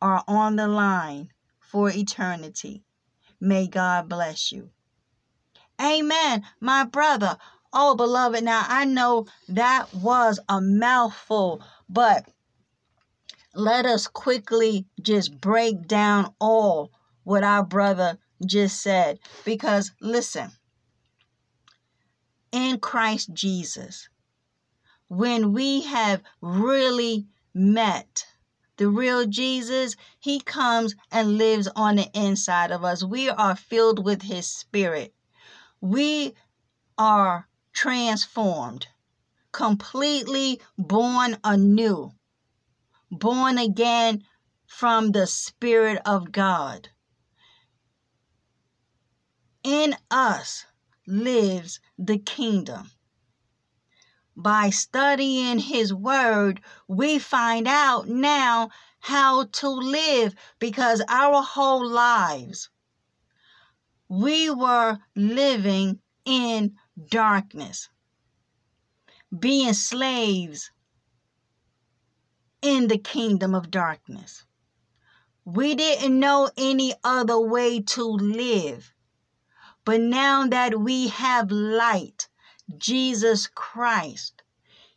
[0.00, 2.84] are on the line for eternity.
[3.40, 4.70] May God bless you.
[5.80, 7.38] Amen, my brother.
[7.72, 12.28] Oh, beloved, now I know that was a mouthful, but
[13.54, 16.90] let us quickly just break down all
[17.24, 19.18] what our brother just said.
[19.44, 20.50] Because listen,
[22.52, 24.08] in Christ Jesus,
[25.08, 28.26] when we have really met
[28.80, 33.04] the real Jesus, he comes and lives on the inside of us.
[33.04, 35.12] We are filled with his spirit.
[35.82, 36.34] We
[36.96, 38.86] are transformed,
[39.52, 42.12] completely born anew,
[43.10, 44.24] born again
[44.66, 46.88] from the Spirit of God.
[49.62, 50.64] In us
[51.06, 52.90] lives the kingdom.
[54.42, 58.70] By studying His Word, we find out now
[59.00, 62.70] how to live because our whole lives
[64.08, 66.74] we were living in
[67.10, 67.90] darkness,
[69.38, 70.70] being slaves
[72.62, 74.46] in the kingdom of darkness.
[75.44, 78.94] We didn't know any other way to live.
[79.84, 82.29] But now that we have light,
[82.78, 84.42] Jesus Christ,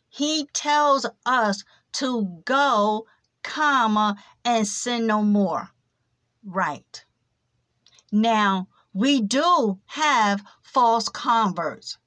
[0.08, 1.64] He tells us
[1.94, 3.06] to go,
[3.42, 5.70] comma, and sin no more.
[6.44, 7.04] Right.
[8.12, 11.98] Now, we do have false converts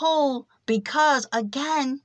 [0.00, 2.00] who, because again,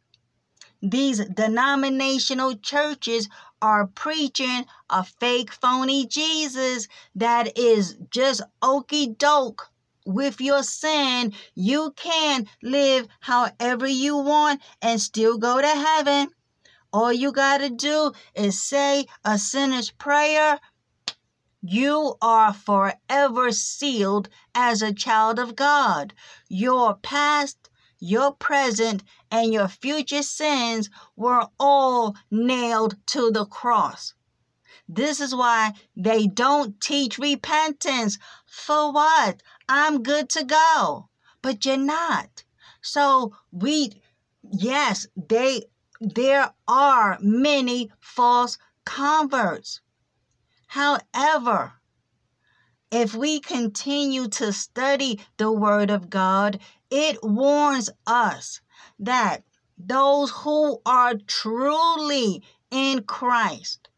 [0.81, 3.27] these denominational churches
[3.61, 9.71] are preaching a fake, phony Jesus that is just okey doke
[10.09, 11.33] with your sin.
[11.55, 16.29] You can live however you want and still go to heaven.
[16.91, 20.59] All you got to do is say a sinner's prayer
[21.61, 26.13] you are forever sealed as a child of God.
[26.47, 34.13] Your past, your present, and your future sins were all nailed to the cross.
[34.87, 38.17] This is why they don't teach repentance.
[38.45, 39.43] For what?
[39.69, 41.09] I'm good to go.
[41.41, 42.43] But you're not.
[42.81, 44.01] So we
[44.41, 45.63] yes, they
[46.01, 49.81] there are many false converts.
[50.67, 51.73] However,
[52.91, 56.59] if we continue to study the Word of God,
[56.89, 58.61] it warns us
[58.97, 59.43] that
[59.77, 63.88] those who are truly in Christ,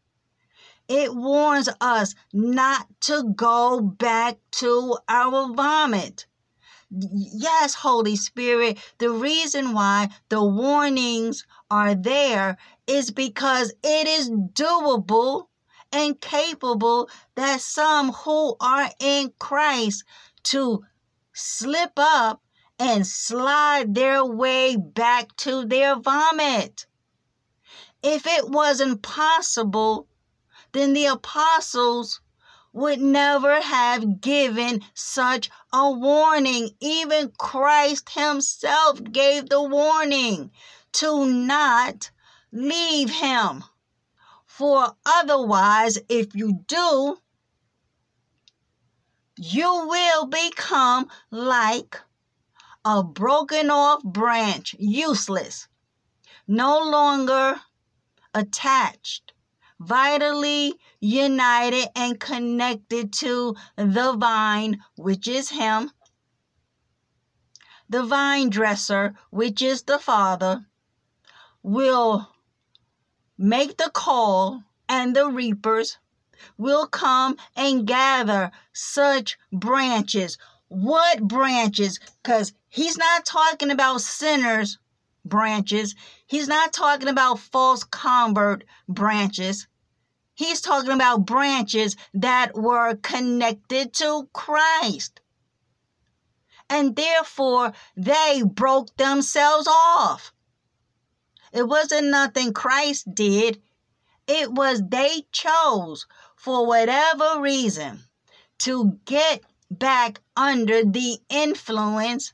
[0.88, 6.26] it warns us not to go back to our vomit.
[6.90, 15.46] Yes, Holy Spirit, the reason why the warnings are there is because it is doable
[15.90, 20.04] and capable that some who are in Christ
[20.44, 20.84] to
[21.32, 22.42] slip up
[22.78, 26.86] and slide their way back to their vomit.
[28.02, 30.08] If it wasn't possible,
[30.72, 32.20] then the apostles
[32.72, 36.70] would never have given such a warning.
[36.80, 40.50] Even Christ Himself gave the warning
[40.92, 42.10] to not
[42.50, 43.64] leave Him.
[44.46, 47.18] For otherwise, if you do,
[49.36, 52.00] you will become like
[52.84, 55.68] a broken off branch, useless,
[56.46, 57.60] no longer
[58.34, 59.31] attached,
[59.84, 65.90] vitally united and connected to the vine, which is Him,
[67.88, 70.64] the vine dresser, which is the Father,
[71.62, 72.28] will
[73.36, 75.98] make the call, and the reapers
[76.56, 80.38] will come and gather such branches.
[80.68, 81.98] What branches?
[82.22, 84.78] Because he's not talking about sinners
[85.24, 85.94] branches.
[86.26, 89.66] He's not talking about false convert branches.
[90.34, 95.20] He's talking about branches that were connected to Christ.
[96.70, 100.32] And therefore, they broke themselves off.
[101.52, 103.60] It wasn't nothing Christ did.
[104.26, 108.04] It was they chose, for whatever reason,
[108.60, 112.32] to get back under the influence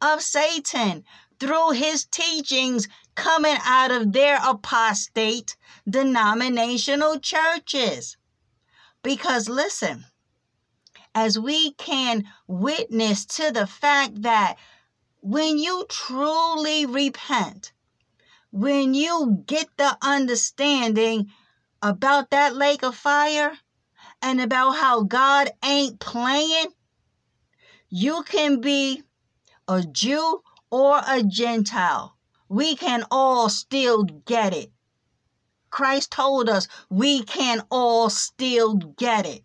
[0.00, 1.04] of Satan
[1.40, 5.56] through his teachings coming out of their apostate
[5.88, 8.16] denominational churches.
[9.02, 10.04] Because listen,
[11.14, 14.56] as we can witness to the fact that
[15.20, 17.72] when you truly repent,
[18.50, 21.30] when you get the understanding
[21.82, 23.52] about that lake of fire
[24.22, 26.66] and about how God ain't playing,
[27.88, 29.02] you can be
[29.66, 32.16] a Jew or a Gentile.
[32.48, 34.72] We can all still get it.
[35.70, 39.44] Christ told us we can all still get it.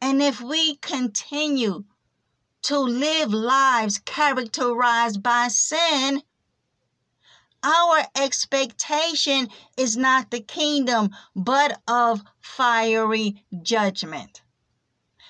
[0.00, 1.84] And if we continue
[2.62, 6.22] to live lives characterized by sin,
[7.62, 14.42] our expectation is not the kingdom, but of fiery judgment.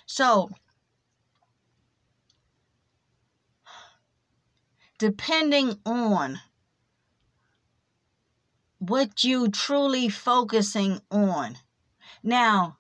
[0.06, 0.50] So,
[4.98, 6.40] depending on
[8.78, 11.56] what you truly focusing on.
[12.22, 12.78] Now,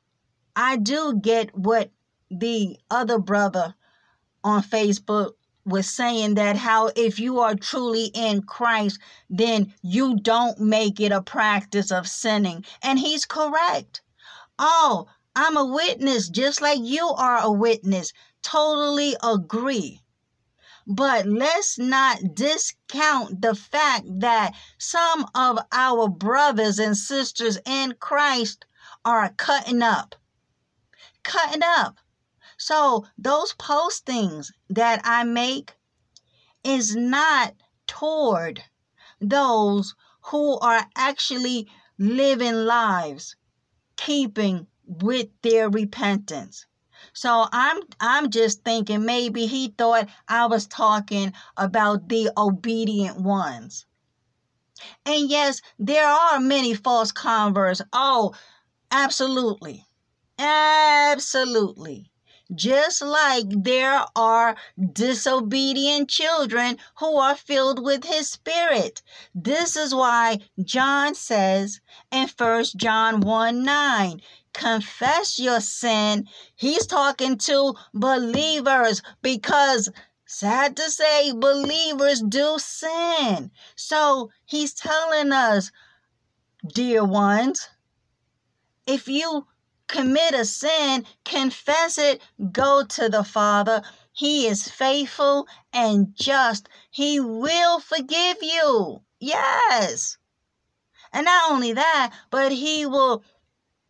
[0.54, 1.90] I do get what
[2.30, 3.74] the other brother
[4.44, 5.32] on Facebook
[5.64, 8.98] was saying that how if you are truly in Christ,
[9.28, 12.64] then you don't make it a practice of sinning.
[12.82, 14.02] And he's correct.
[14.58, 15.06] Oh,
[15.36, 18.12] I'm a witness just like you are a witness.
[18.42, 20.00] Totally agree.
[20.90, 28.64] But let's not discount the fact that some of our brothers and sisters in Christ
[29.04, 30.14] are cutting up.
[31.22, 31.98] Cutting up.
[32.56, 35.76] So those postings that I make
[36.64, 37.54] is not
[37.86, 38.64] toward
[39.20, 43.36] those who are actually living lives
[43.98, 46.64] keeping with their repentance.
[47.18, 53.86] So I'm I'm just thinking maybe he thought I was talking about the obedient ones.
[55.04, 57.82] And yes, there are many false converts.
[57.92, 58.36] Oh,
[58.92, 59.84] absolutely.
[60.38, 62.12] Absolutely.
[62.54, 64.54] Just like there are
[64.92, 69.02] disobedient children who are filled with his spirit.
[69.34, 71.80] This is why John says
[72.12, 74.20] in 1 John 1 9,
[74.58, 76.26] confess your sin.
[76.56, 79.88] He's talking to believers because
[80.26, 83.52] sad to say, believers do sin.
[83.76, 85.70] So he's telling us,
[86.66, 87.68] dear ones,
[88.86, 89.46] if you
[89.86, 93.82] commit a sin, confess it, go to the Father.
[94.12, 96.68] He is faithful and just.
[96.90, 99.02] He will forgive you.
[99.20, 100.18] Yes.
[101.12, 103.22] And not only that, but He will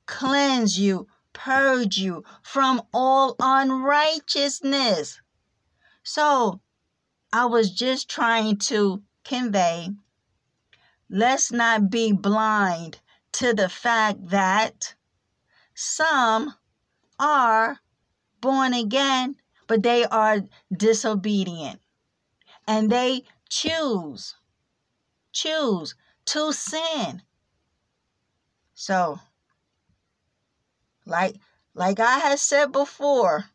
[0.08, 5.20] cleanse you, purge you from all unrighteousness.
[6.02, 6.60] So,
[7.32, 9.90] I was just trying to convey
[11.10, 13.00] let's not be blind
[13.32, 14.94] to the fact that
[15.74, 16.54] some
[17.18, 17.78] are
[18.40, 19.36] born again,
[19.66, 20.40] but they are
[20.74, 21.80] disobedient.
[22.66, 24.34] And they choose,
[25.32, 25.94] choose
[26.26, 27.22] to sin.
[28.74, 29.18] So,
[31.08, 31.36] like,
[31.74, 33.46] like I had said before,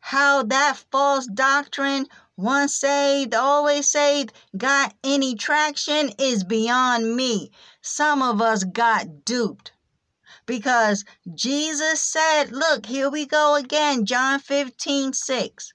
[0.00, 7.50] how that false doctrine, once saved, always saved, got any traction is beyond me.
[7.82, 9.72] Some of us got duped
[10.46, 11.04] because
[11.34, 15.72] Jesus said, Look, here we go again, John 15 6.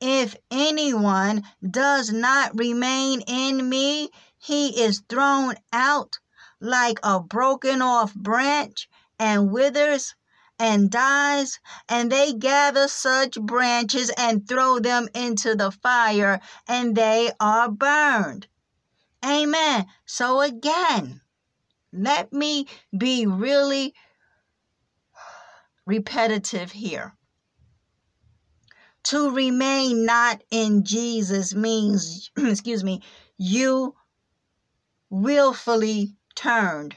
[0.00, 6.18] If anyone does not remain in me, he is thrown out
[6.60, 10.14] like a broken off branch and withers
[10.58, 11.58] and dies,
[11.88, 18.46] and they gather such branches and throw them into the fire, and they are burned.
[19.24, 19.86] Amen.
[20.06, 21.20] So again,
[21.92, 23.94] let me be really
[25.86, 27.16] repetitive here.
[29.04, 33.02] To remain not in Jesus means, excuse me,
[33.36, 33.94] you
[35.10, 36.96] willfully turned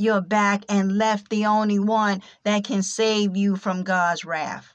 [0.00, 4.74] your back and left the only one that can save you from God's wrath.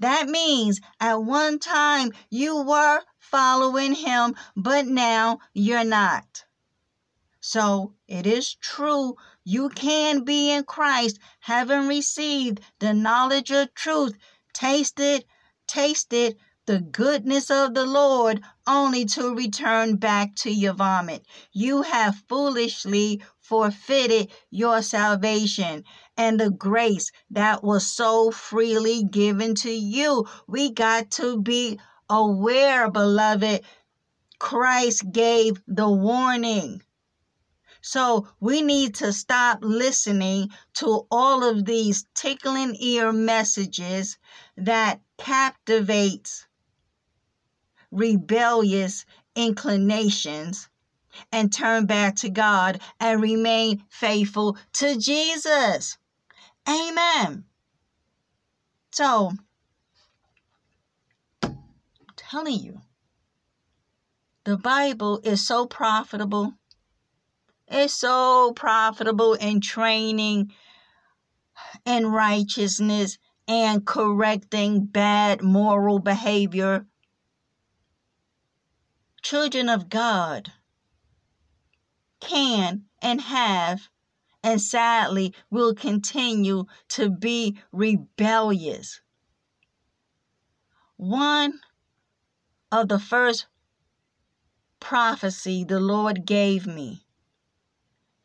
[0.00, 6.44] That means at one time you were following Him, but now you're not.
[7.40, 14.16] So it is true, you can be in Christ, having received the knowledge of truth,
[14.54, 15.24] tasted,
[15.66, 21.26] tasted the goodness of the Lord, only to return back to your vomit.
[21.52, 23.20] You have foolishly
[23.52, 25.84] forfeited your salvation
[26.16, 30.26] and the grace that was so freely given to you.
[30.48, 31.78] We got to be
[32.08, 33.60] aware, beloved.
[34.38, 36.80] Christ gave the warning.
[37.82, 44.16] So we need to stop listening to all of these tickling ear messages
[44.56, 46.46] that captivates
[47.90, 49.04] rebellious
[49.36, 50.70] inclinations
[51.30, 55.98] and turn back to God and remain faithful to Jesus.
[56.68, 57.44] Amen.
[58.92, 59.32] So,
[61.42, 61.56] I'm
[62.16, 62.80] telling you,
[64.44, 66.54] the Bible is so profitable.
[67.68, 70.52] It's so profitable in training
[71.84, 76.86] in righteousness and correcting bad moral behavior
[79.22, 80.52] children of God
[82.22, 83.88] can and have
[84.42, 89.00] and sadly will continue to be rebellious.
[90.96, 91.60] One
[92.70, 93.46] of the first
[94.80, 97.04] prophecy the Lord gave me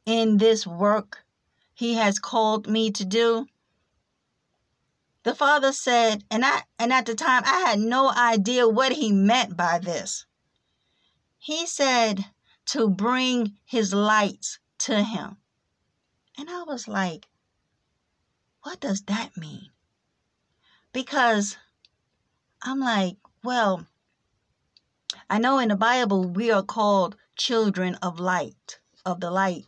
[0.05, 1.23] in this work
[1.73, 3.45] he has called me to do
[5.23, 9.11] the father said and I and at the time I had no idea what he
[9.11, 10.25] meant by this
[11.37, 12.25] he said
[12.67, 15.37] to bring his lights to him.
[16.37, 17.27] And I was like,
[18.63, 19.69] what does that mean?
[20.91, 21.57] Because
[22.61, 23.87] I'm like, well,
[25.29, 29.65] I know in the Bible we are called children of light, of the light,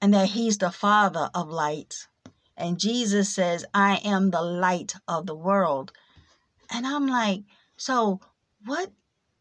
[0.00, 2.08] and that He's the Father of lights.
[2.56, 5.92] And Jesus says, I am the light of the world.
[6.70, 7.44] And I'm like,
[7.76, 8.20] so
[8.64, 8.92] what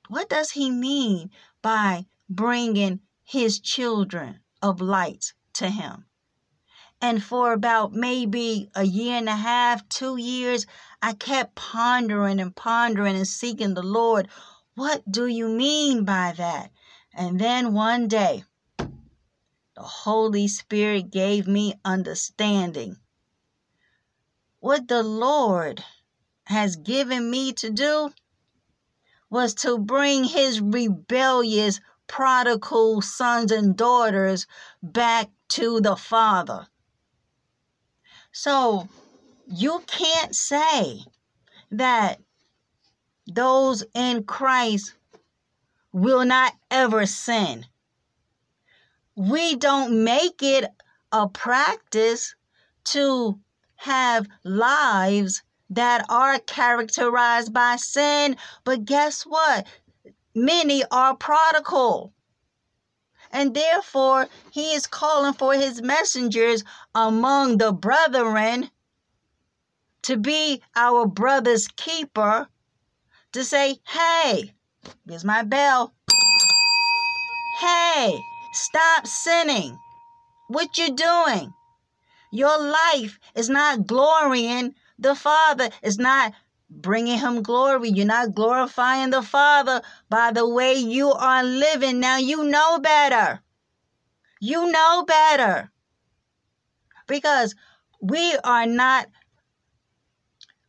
[0.07, 1.29] what does he mean
[1.61, 6.05] by bringing his children of light to him?
[7.01, 10.65] And for about maybe a year and a half, two years,
[11.01, 14.27] I kept pondering and pondering and seeking the Lord.
[14.75, 16.71] What do you mean by that?
[17.13, 18.43] And then one day,
[18.77, 18.87] the
[19.81, 22.97] Holy Spirit gave me understanding.
[24.59, 25.85] What the Lord
[26.47, 28.11] has given me to do
[29.29, 31.79] was to bring his rebellious
[32.09, 34.47] prodigal sons and daughters
[34.83, 36.67] back to the Father.
[38.33, 38.89] So
[39.47, 40.99] you can't say
[41.71, 42.19] that
[43.27, 44.93] those in Christ
[45.93, 47.65] will not ever sin.
[49.15, 50.65] We don't make it
[51.11, 52.35] a practice
[52.85, 53.39] to
[53.75, 58.35] have lives that are characterized by sin.
[58.63, 59.67] But guess what?
[60.35, 62.13] Many are prodigal.
[63.31, 66.63] And therefore, he is calling for his messengers
[66.95, 68.71] among the brethren
[70.03, 72.47] to be our brother's keeper,
[73.33, 74.53] to say, hey,
[75.07, 75.93] here's my bell.
[77.59, 78.17] Hey,
[78.53, 79.77] stop sinning.
[80.47, 81.53] What you doing?
[82.31, 86.33] Your life is not glorying the Father is not
[86.69, 87.89] bringing him glory.
[87.89, 91.99] You're not glorifying the Father by the way you are living.
[91.99, 93.41] Now you know better.
[94.39, 95.71] You know better.
[97.07, 97.55] Because
[98.01, 99.07] we are not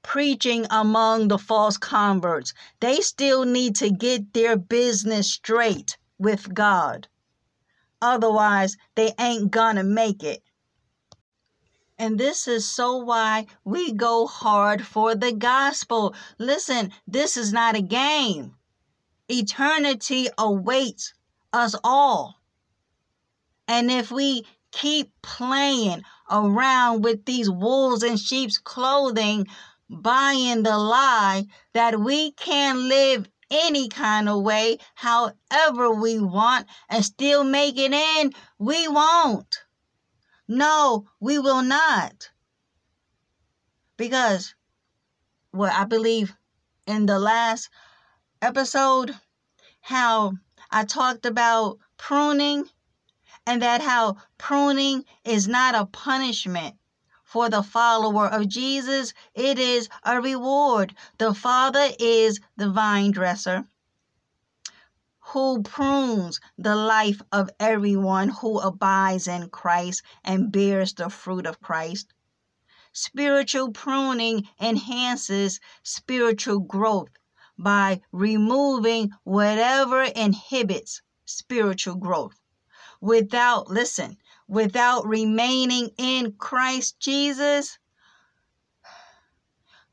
[0.02, 2.54] preaching among the false converts.
[2.80, 7.06] They still need to get their business straight with God.
[8.02, 10.42] Otherwise, they ain't gonna make it.
[12.00, 16.14] And this is so why we go hard for the gospel.
[16.38, 18.54] Listen, this is not a game.
[19.28, 21.12] Eternity awaits
[21.52, 22.40] us all.
[23.68, 29.46] And if we keep playing around with these wolves in sheep's clothing,
[29.90, 31.44] buying the lie
[31.74, 37.92] that we can live any kind of way, however we want, and still make it
[37.92, 39.64] in, we won't.
[40.52, 42.32] No, we will not.
[43.96, 44.56] Because
[45.52, 46.34] well, I believe
[46.88, 47.70] in the last
[48.42, 49.16] episode,
[49.80, 50.38] how
[50.68, 52.68] I talked about pruning
[53.46, 56.74] and that how pruning is not a punishment
[57.22, 60.96] for the follower of Jesus, it is a reward.
[61.18, 63.68] The Father is the vine dresser
[65.32, 71.60] who prunes the life of everyone who abides in Christ and bears the fruit of
[71.60, 72.12] Christ.
[72.92, 77.10] Spiritual pruning enhances spiritual growth
[77.56, 82.34] by removing whatever inhibits spiritual growth.
[83.00, 84.16] Without, listen,
[84.48, 87.78] without remaining in Christ Jesus,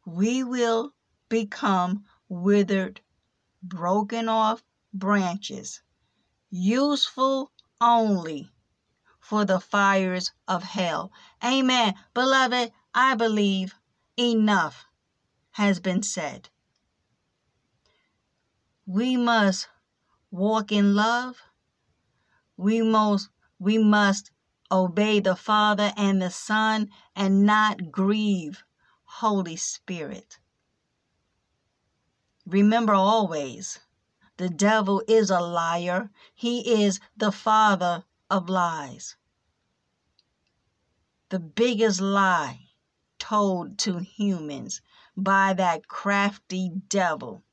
[0.03, 0.93] we will
[1.29, 3.01] become withered,
[3.61, 4.63] broken off
[4.93, 5.81] branches,
[6.49, 8.51] useful only
[9.19, 11.11] for the fires of hell.
[11.43, 11.95] Amen.
[12.13, 13.75] Beloved, I believe
[14.17, 14.85] enough
[15.51, 16.49] has been said.
[18.85, 19.67] We must
[20.31, 21.41] walk in love.
[22.55, 23.29] We must
[23.59, 24.31] we must
[24.71, 28.63] obey the Father and the Son and not grieve
[29.03, 30.39] Holy Spirit.
[32.45, 33.79] Remember always
[34.37, 36.09] the devil is a liar.
[36.33, 39.15] He is the father of lies.
[41.29, 42.69] The biggest lie
[43.19, 44.81] told to humans
[45.15, 47.43] by that crafty devil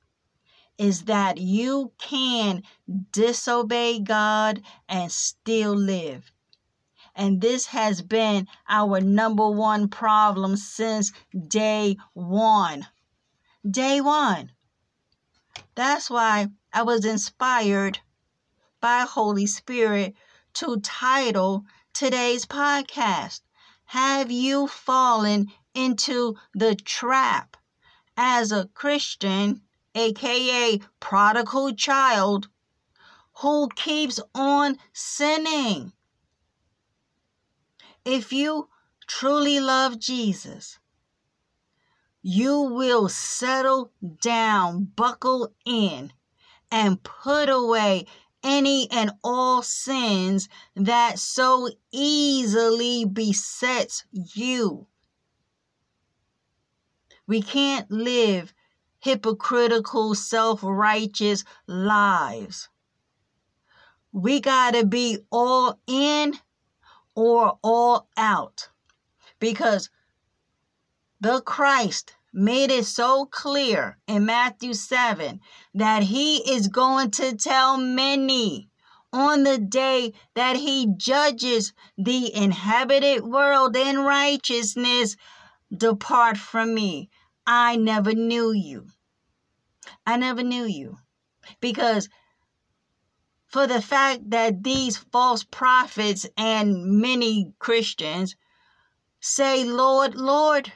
[0.76, 2.62] is that you can
[3.10, 6.30] disobey God and still live.
[7.14, 11.12] And this has been our number one problem since
[11.48, 12.88] day one.
[13.68, 14.50] Day one.
[15.76, 18.00] That's why I was inspired
[18.80, 20.16] by Holy Spirit
[20.54, 23.42] to title today's podcast
[23.84, 27.56] Have You Fallen into the Trap
[28.16, 29.62] as a Christian,
[29.94, 32.48] aka prodigal child,
[33.34, 35.92] who keeps on sinning?
[38.04, 38.68] If you
[39.06, 40.80] truly love Jesus,
[42.20, 46.12] you will settle down, buckle in,
[46.74, 48.04] and put away
[48.42, 54.88] any and all sins that so easily besets you.
[57.28, 58.52] We can't live
[58.98, 62.68] hypocritical, self righteous lives.
[64.10, 66.34] We got to be all in
[67.14, 68.68] or all out
[69.38, 69.90] because
[71.20, 75.40] the Christ made it so clear in Matthew 7
[75.74, 78.68] that he is going to tell many
[79.12, 85.16] on the day that he judges the inhabited world in righteousness
[85.74, 87.08] depart from me.
[87.46, 88.88] I never knew you.
[90.04, 90.98] I never knew you.
[91.60, 92.08] Because
[93.46, 98.34] for the fact that these false prophets and many Christians
[99.20, 100.72] say, Lord, Lord,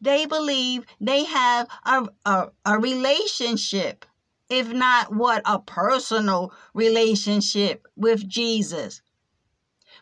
[0.00, 4.04] they believe they have a, a, a relationship,
[4.48, 9.02] if not what, a personal relationship with Jesus.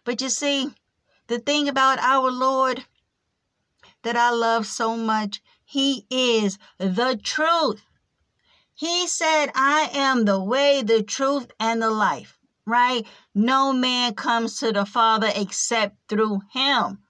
[0.05, 0.73] But you see,
[1.27, 2.85] the thing about our Lord
[4.03, 7.83] that I love so much, He is the truth.
[8.75, 13.07] He said, I am the way, the truth, and the life, right?
[13.35, 17.03] No man comes to the Father except through Him.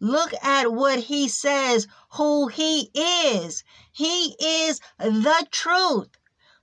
[0.00, 3.64] Look at what he says, who he is.
[3.92, 6.08] He is the truth.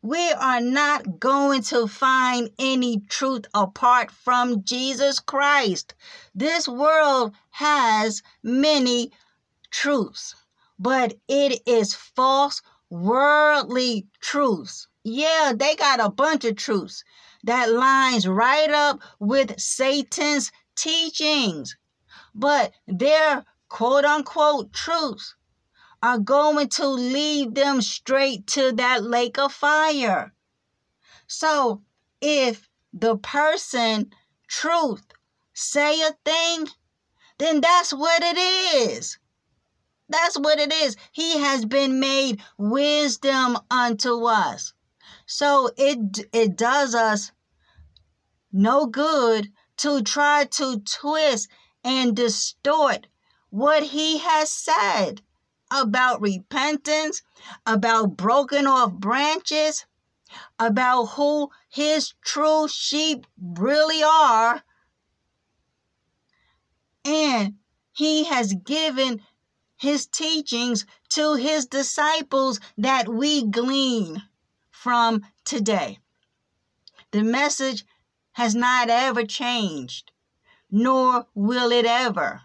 [0.02, 5.96] We are not going to find any truth apart from Jesus Christ.
[6.36, 9.12] This world has many
[9.72, 10.36] truths.
[10.80, 14.88] but it is false worldly truths.
[15.04, 17.04] Yeah, they got a bunch of truths
[17.44, 21.76] that lines right up with Satan's teachings.
[22.40, 25.34] But their quote unquote truths
[26.04, 30.36] are going to lead them straight to that lake of fire.
[31.26, 31.82] So
[32.22, 34.14] if the person
[34.48, 35.04] truth
[35.54, 36.68] say a thing,
[37.40, 39.18] then that's what it is.
[40.08, 40.96] That's what it is.
[41.12, 44.74] He has been made wisdom unto us.
[45.26, 47.32] So it it does us
[48.52, 51.50] no good to try to twist
[51.88, 53.08] and distort
[53.50, 55.22] what he has said
[55.72, 57.22] about repentance,
[57.66, 59.86] about broken off branches,
[60.60, 64.62] about who his true sheep really are.
[67.06, 67.56] And
[67.94, 69.22] he has given
[69.78, 74.24] his teachings to his disciples that we glean
[74.70, 76.00] from today.
[77.12, 77.86] The message
[78.34, 80.12] has not ever changed,
[80.70, 82.42] nor will it ever.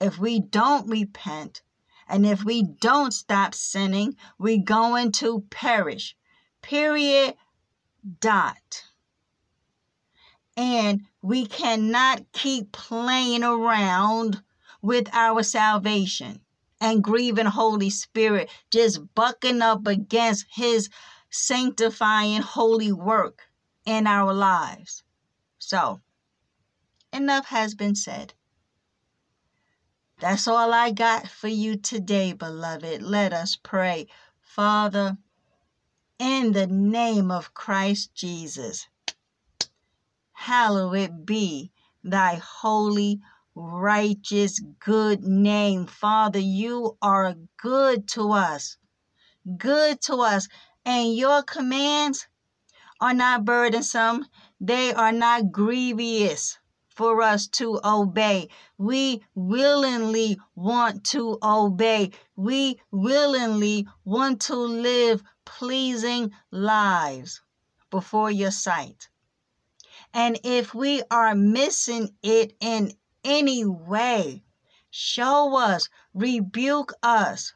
[0.00, 1.62] If we don't repent
[2.08, 6.16] and if we don't stop sinning, we're going to perish.
[6.62, 7.34] Period.
[8.20, 8.84] Dot.
[10.56, 14.42] And we cannot keep playing around
[14.82, 16.40] with our salvation
[16.80, 20.90] and grieving Holy Spirit, just bucking up against His
[21.30, 23.48] sanctifying holy work
[23.86, 25.02] in our lives.
[25.58, 26.02] So,
[27.14, 28.34] enough has been said.
[30.18, 33.02] That's all I got for you today, beloved.
[33.02, 34.08] Let us pray.
[34.40, 35.16] Father,
[36.18, 38.88] in the name of Christ Jesus,
[40.32, 41.70] hallowed be
[42.02, 43.20] thy holy,
[43.54, 45.86] righteous, good name.
[45.86, 48.76] Father, you are good to us,
[49.56, 50.48] good to us,
[50.84, 52.26] and your commands
[53.00, 54.24] are not burdensome,
[54.60, 56.58] they are not grievous
[56.94, 58.48] for us to obey.
[58.78, 62.12] We willingly want to obey.
[62.36, 67.42] We willingly want to live pleasing lives
[67.90, 69.08] before your sight.
[70.12, 72.92] And if we are missing it in
[73.24, 74.42] any way.
[74.90, 77.54] Show us, rebuke us,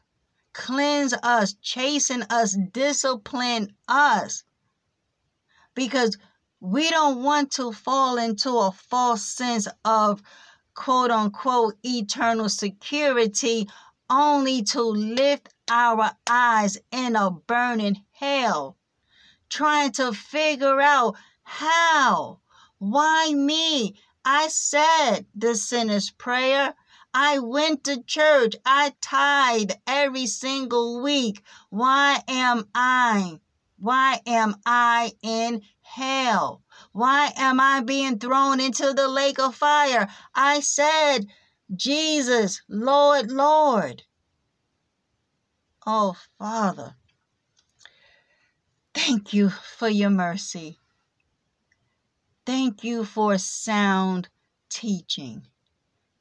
[0.51, 4.43] cleanse us, chasten us, discipline us.
[5.75, 6.17] Because
[6.61, 10.21] we don't want to fall into a false sense of
[10.73, 13.67] quote unquote eternal security
[14.09, 18.75] only to lift our eyes in a burning hell,
[19.49, 22.39] trying to figure out how,
[22.77, 23.95] why me,
[24.25, 26.73] I said the sinner's prayer.
[27.13, 28.55] I went to church.
[28.65, 31.41] I tithe every single week.
[31.69, 33.39] Why am I?
[33.79, 36.61] Why am I in hell?
[36.91, 40.07] Why am I being thrown into the lake of fire?
[40.35, 41.27] I said,
[41.75, 44.03] Jesus, Lord, Lord.
[45.85, 46.95] Oh, Father,
[48.93, 50.77] thank you for your mercy.
[52.45, 54.29] Thank you for sound
[54.69, 55.47] teaching.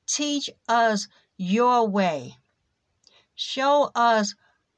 [0.06, 2.36] Teach us your way.
[3.34, 4.34] Show us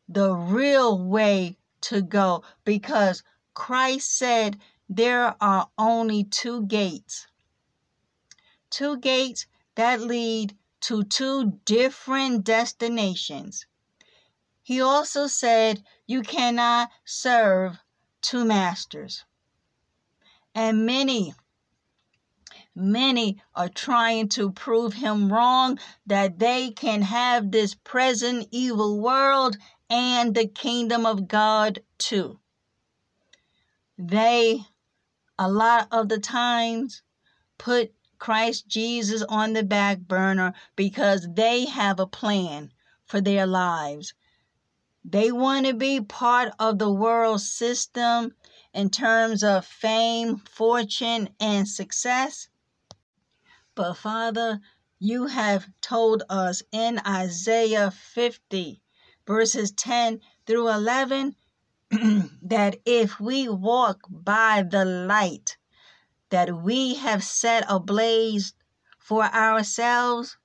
[0.08, 3.22] the real way to go because
[3.54, 4.58] Christ said
[4.92, 7.28] there are only two gates.
[8.70, 13.66] Two gates that lead to two different destinations.
[14.64, 17.78] He also said you cannot serve
[18.20, 19.24] two masters.
[20.56, 21.34] And many,
[22.74, 29.56] many are trying to prove him wrong that they can have this present evil world
[29.88, 32.40] and the kingdom of God too.
[33.96, 34.64] They,
[35.40, 37.00] a lot of the times,
[37.56, 42.70] put Christ Jesus on the back burner because they have a plan
[43.06, 44.12] for their lives.
[45.02, 48.34] They want to be part of the world system
[48.74, 52.48] in terms of fame, fortune, and success.
[53.74, 54.60] But Father,
[54.98, 58.82] you have told us in Isaiah 50,
[59.26, 61.34] verses 10 through 11,
[62.42, 65.56] that if we walk by the light
[66.28, 68.54] that we have set ablaze
[68.98, 70.36] for ourselves,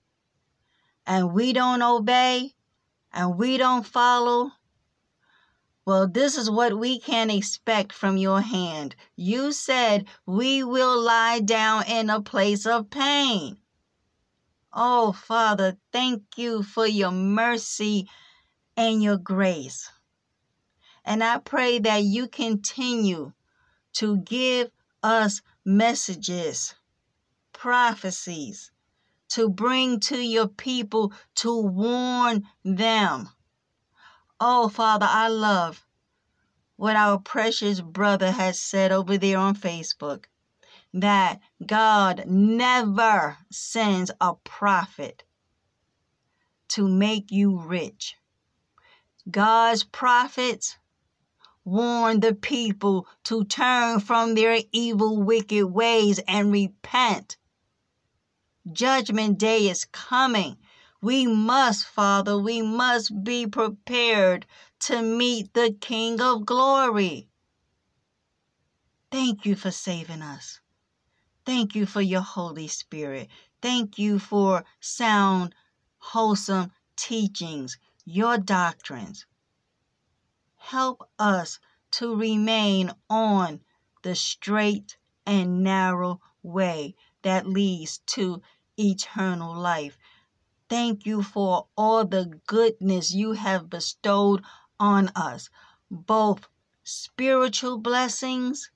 [1.06, 2.54] and we don't obey,
[3.14, 4.52] and we don't follow,
[5.86, 8.96] well, this is what we can expect from your hand.
[9.16, 13.58] You said we will lie down in a place of pain.
[14.74, 18.10] Oh, Father, thank you for your mercy
[18.76, 19.92] and your grace.
[21.06, 23.34] And I pray that you continue
[23.94, 24.72] to give
[25.04, 26.74] us messages,
[27.54, 28.72] prophecies,
[29.30, 33.30] to bring to your people, to warn them.
[34.40, 35.86] Oh, Father, I love
[36.76, 40.26] what our precious brother has said over there on Facebook
[40.94, 45.24] that God never sends a prophet
[46.70, 48.16] to make you rich.
[49.30, 50.78] God's prophets
[51.66, 57.38] warn the people to turn from their evil, wicked ways and repent.
[58.72, 60.58] Judgment day is coming.
[61.02, 64.46] We must, Father, we must be prepared
[64.82, 67.28] to meet the King of glory.
[69.12, 70.60] Thank you for saving us.
[71.46, 73.30] Thank you for your Holy Spirit.
[73.62, 75.54] Thank you for sound,
[75.98, 79.26] wholesome teachings, your doctrines.
[80.70, 81.60] Help us
[81.92, 83.62] to remain on
[84.02, 88.42] the straight and narrow way that leads to
[88.76, 89.96] eternal life.
[90.68, 94.44] Thank you for all the goodness you have bestowed
[94.80, 95.52] on us,
[95.92, 96.48] both
[96.84, 98.72] spiritual blessings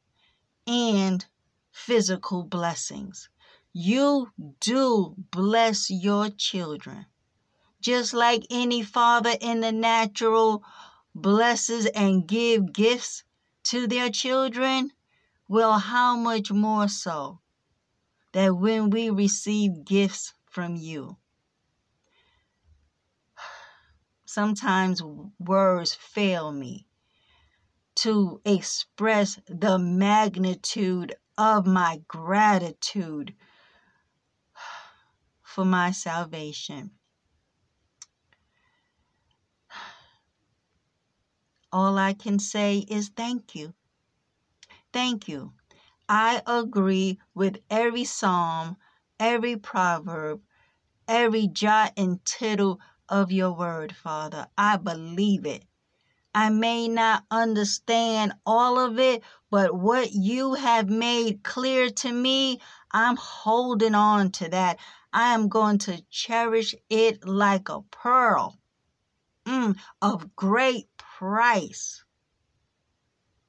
[0.67, 1.25] and
[1.71, 3.29] physical blessings.
[3.73, 7.07] You do bless your children.
[7.81, 10.63] Just like any father in the natural
[11.15, 13.23] blesses and give gifts
[13.63, 14.91] to their children,
[15.47, 17.39] well, how much more so
[18.31, 21.17] that when we receive gifts from you?
[24.25, 25.01] Sometimes
[25.39, 26.85] words fail me
[27.95, 33.35] to express the magnitude of my gratitude
[35.41, 36.91] for my salvation.
[41.71, 43.73] All I can say is thank you.
[44.91, 45.53] Thank you.
[46.07, 48.77] I agree with every psalm,
[49.19, 50.41] every proverb,
[51.07, 54.47] every jot and tittle of your word, Father.
[54.57, 55.65] I believe it.
[56.33, 62.59] I may not understand all of it, but what you have made clear to me,
[62.91, 64.79] I'm holding on to that.
[65.13, 68.57] I am going to cherish it like a pearl
[69.45, 70.88] mm, of great
[71.19, 72.05] price.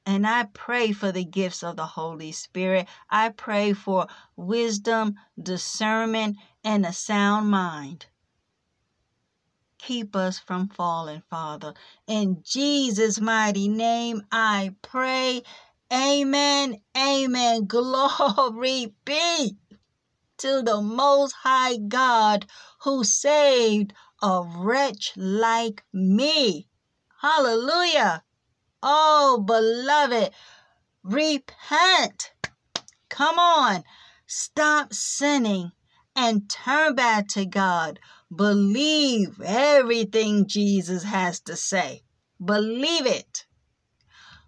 [0.04, 2.88] And I pray for the gifts of the Holy Spirit.
[3.08, 8.06] I pray for wisdom, discernment, and a sound mind.
[9.78, 11.74] Keep us from falling, Father.
[12.08, 15.44] In Jesus' mighty name, I pray.
[15.92, 16.80] Amen.
[16.98, 17.66] Amen.
[17.68, 19.56] Glory be
[20.38, 22.46] to the Most High God
[22.82, 26.66] who saved a wretch like me.
[27.20, 28.24] Hallelujah.
[28.82, 30.32] Oh, beloved,
[31.02, 32.32] repent.
[33.10, 33.84] Come on.
[34.26, 35.72] Stop sinning
[36.16, 38.00] and turn back to God.
[38.34, 42.04] Believe everything Jesus has to say.
[42.42, 43.44] Believe it.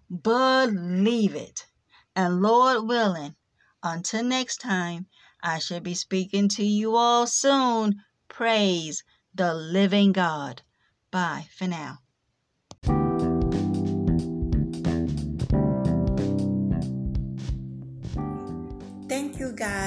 [0.09, 1.67] Believe it.
[2.15, 3.35] And Lord willing,
[3.83, 5.05] until next time,
[5.43, 8.01] I shall be speaking to you all soon.
[8.29, 9.03] Praise
[9.35, 10.63] the living God.
[11.11, 12.02] Bye for now.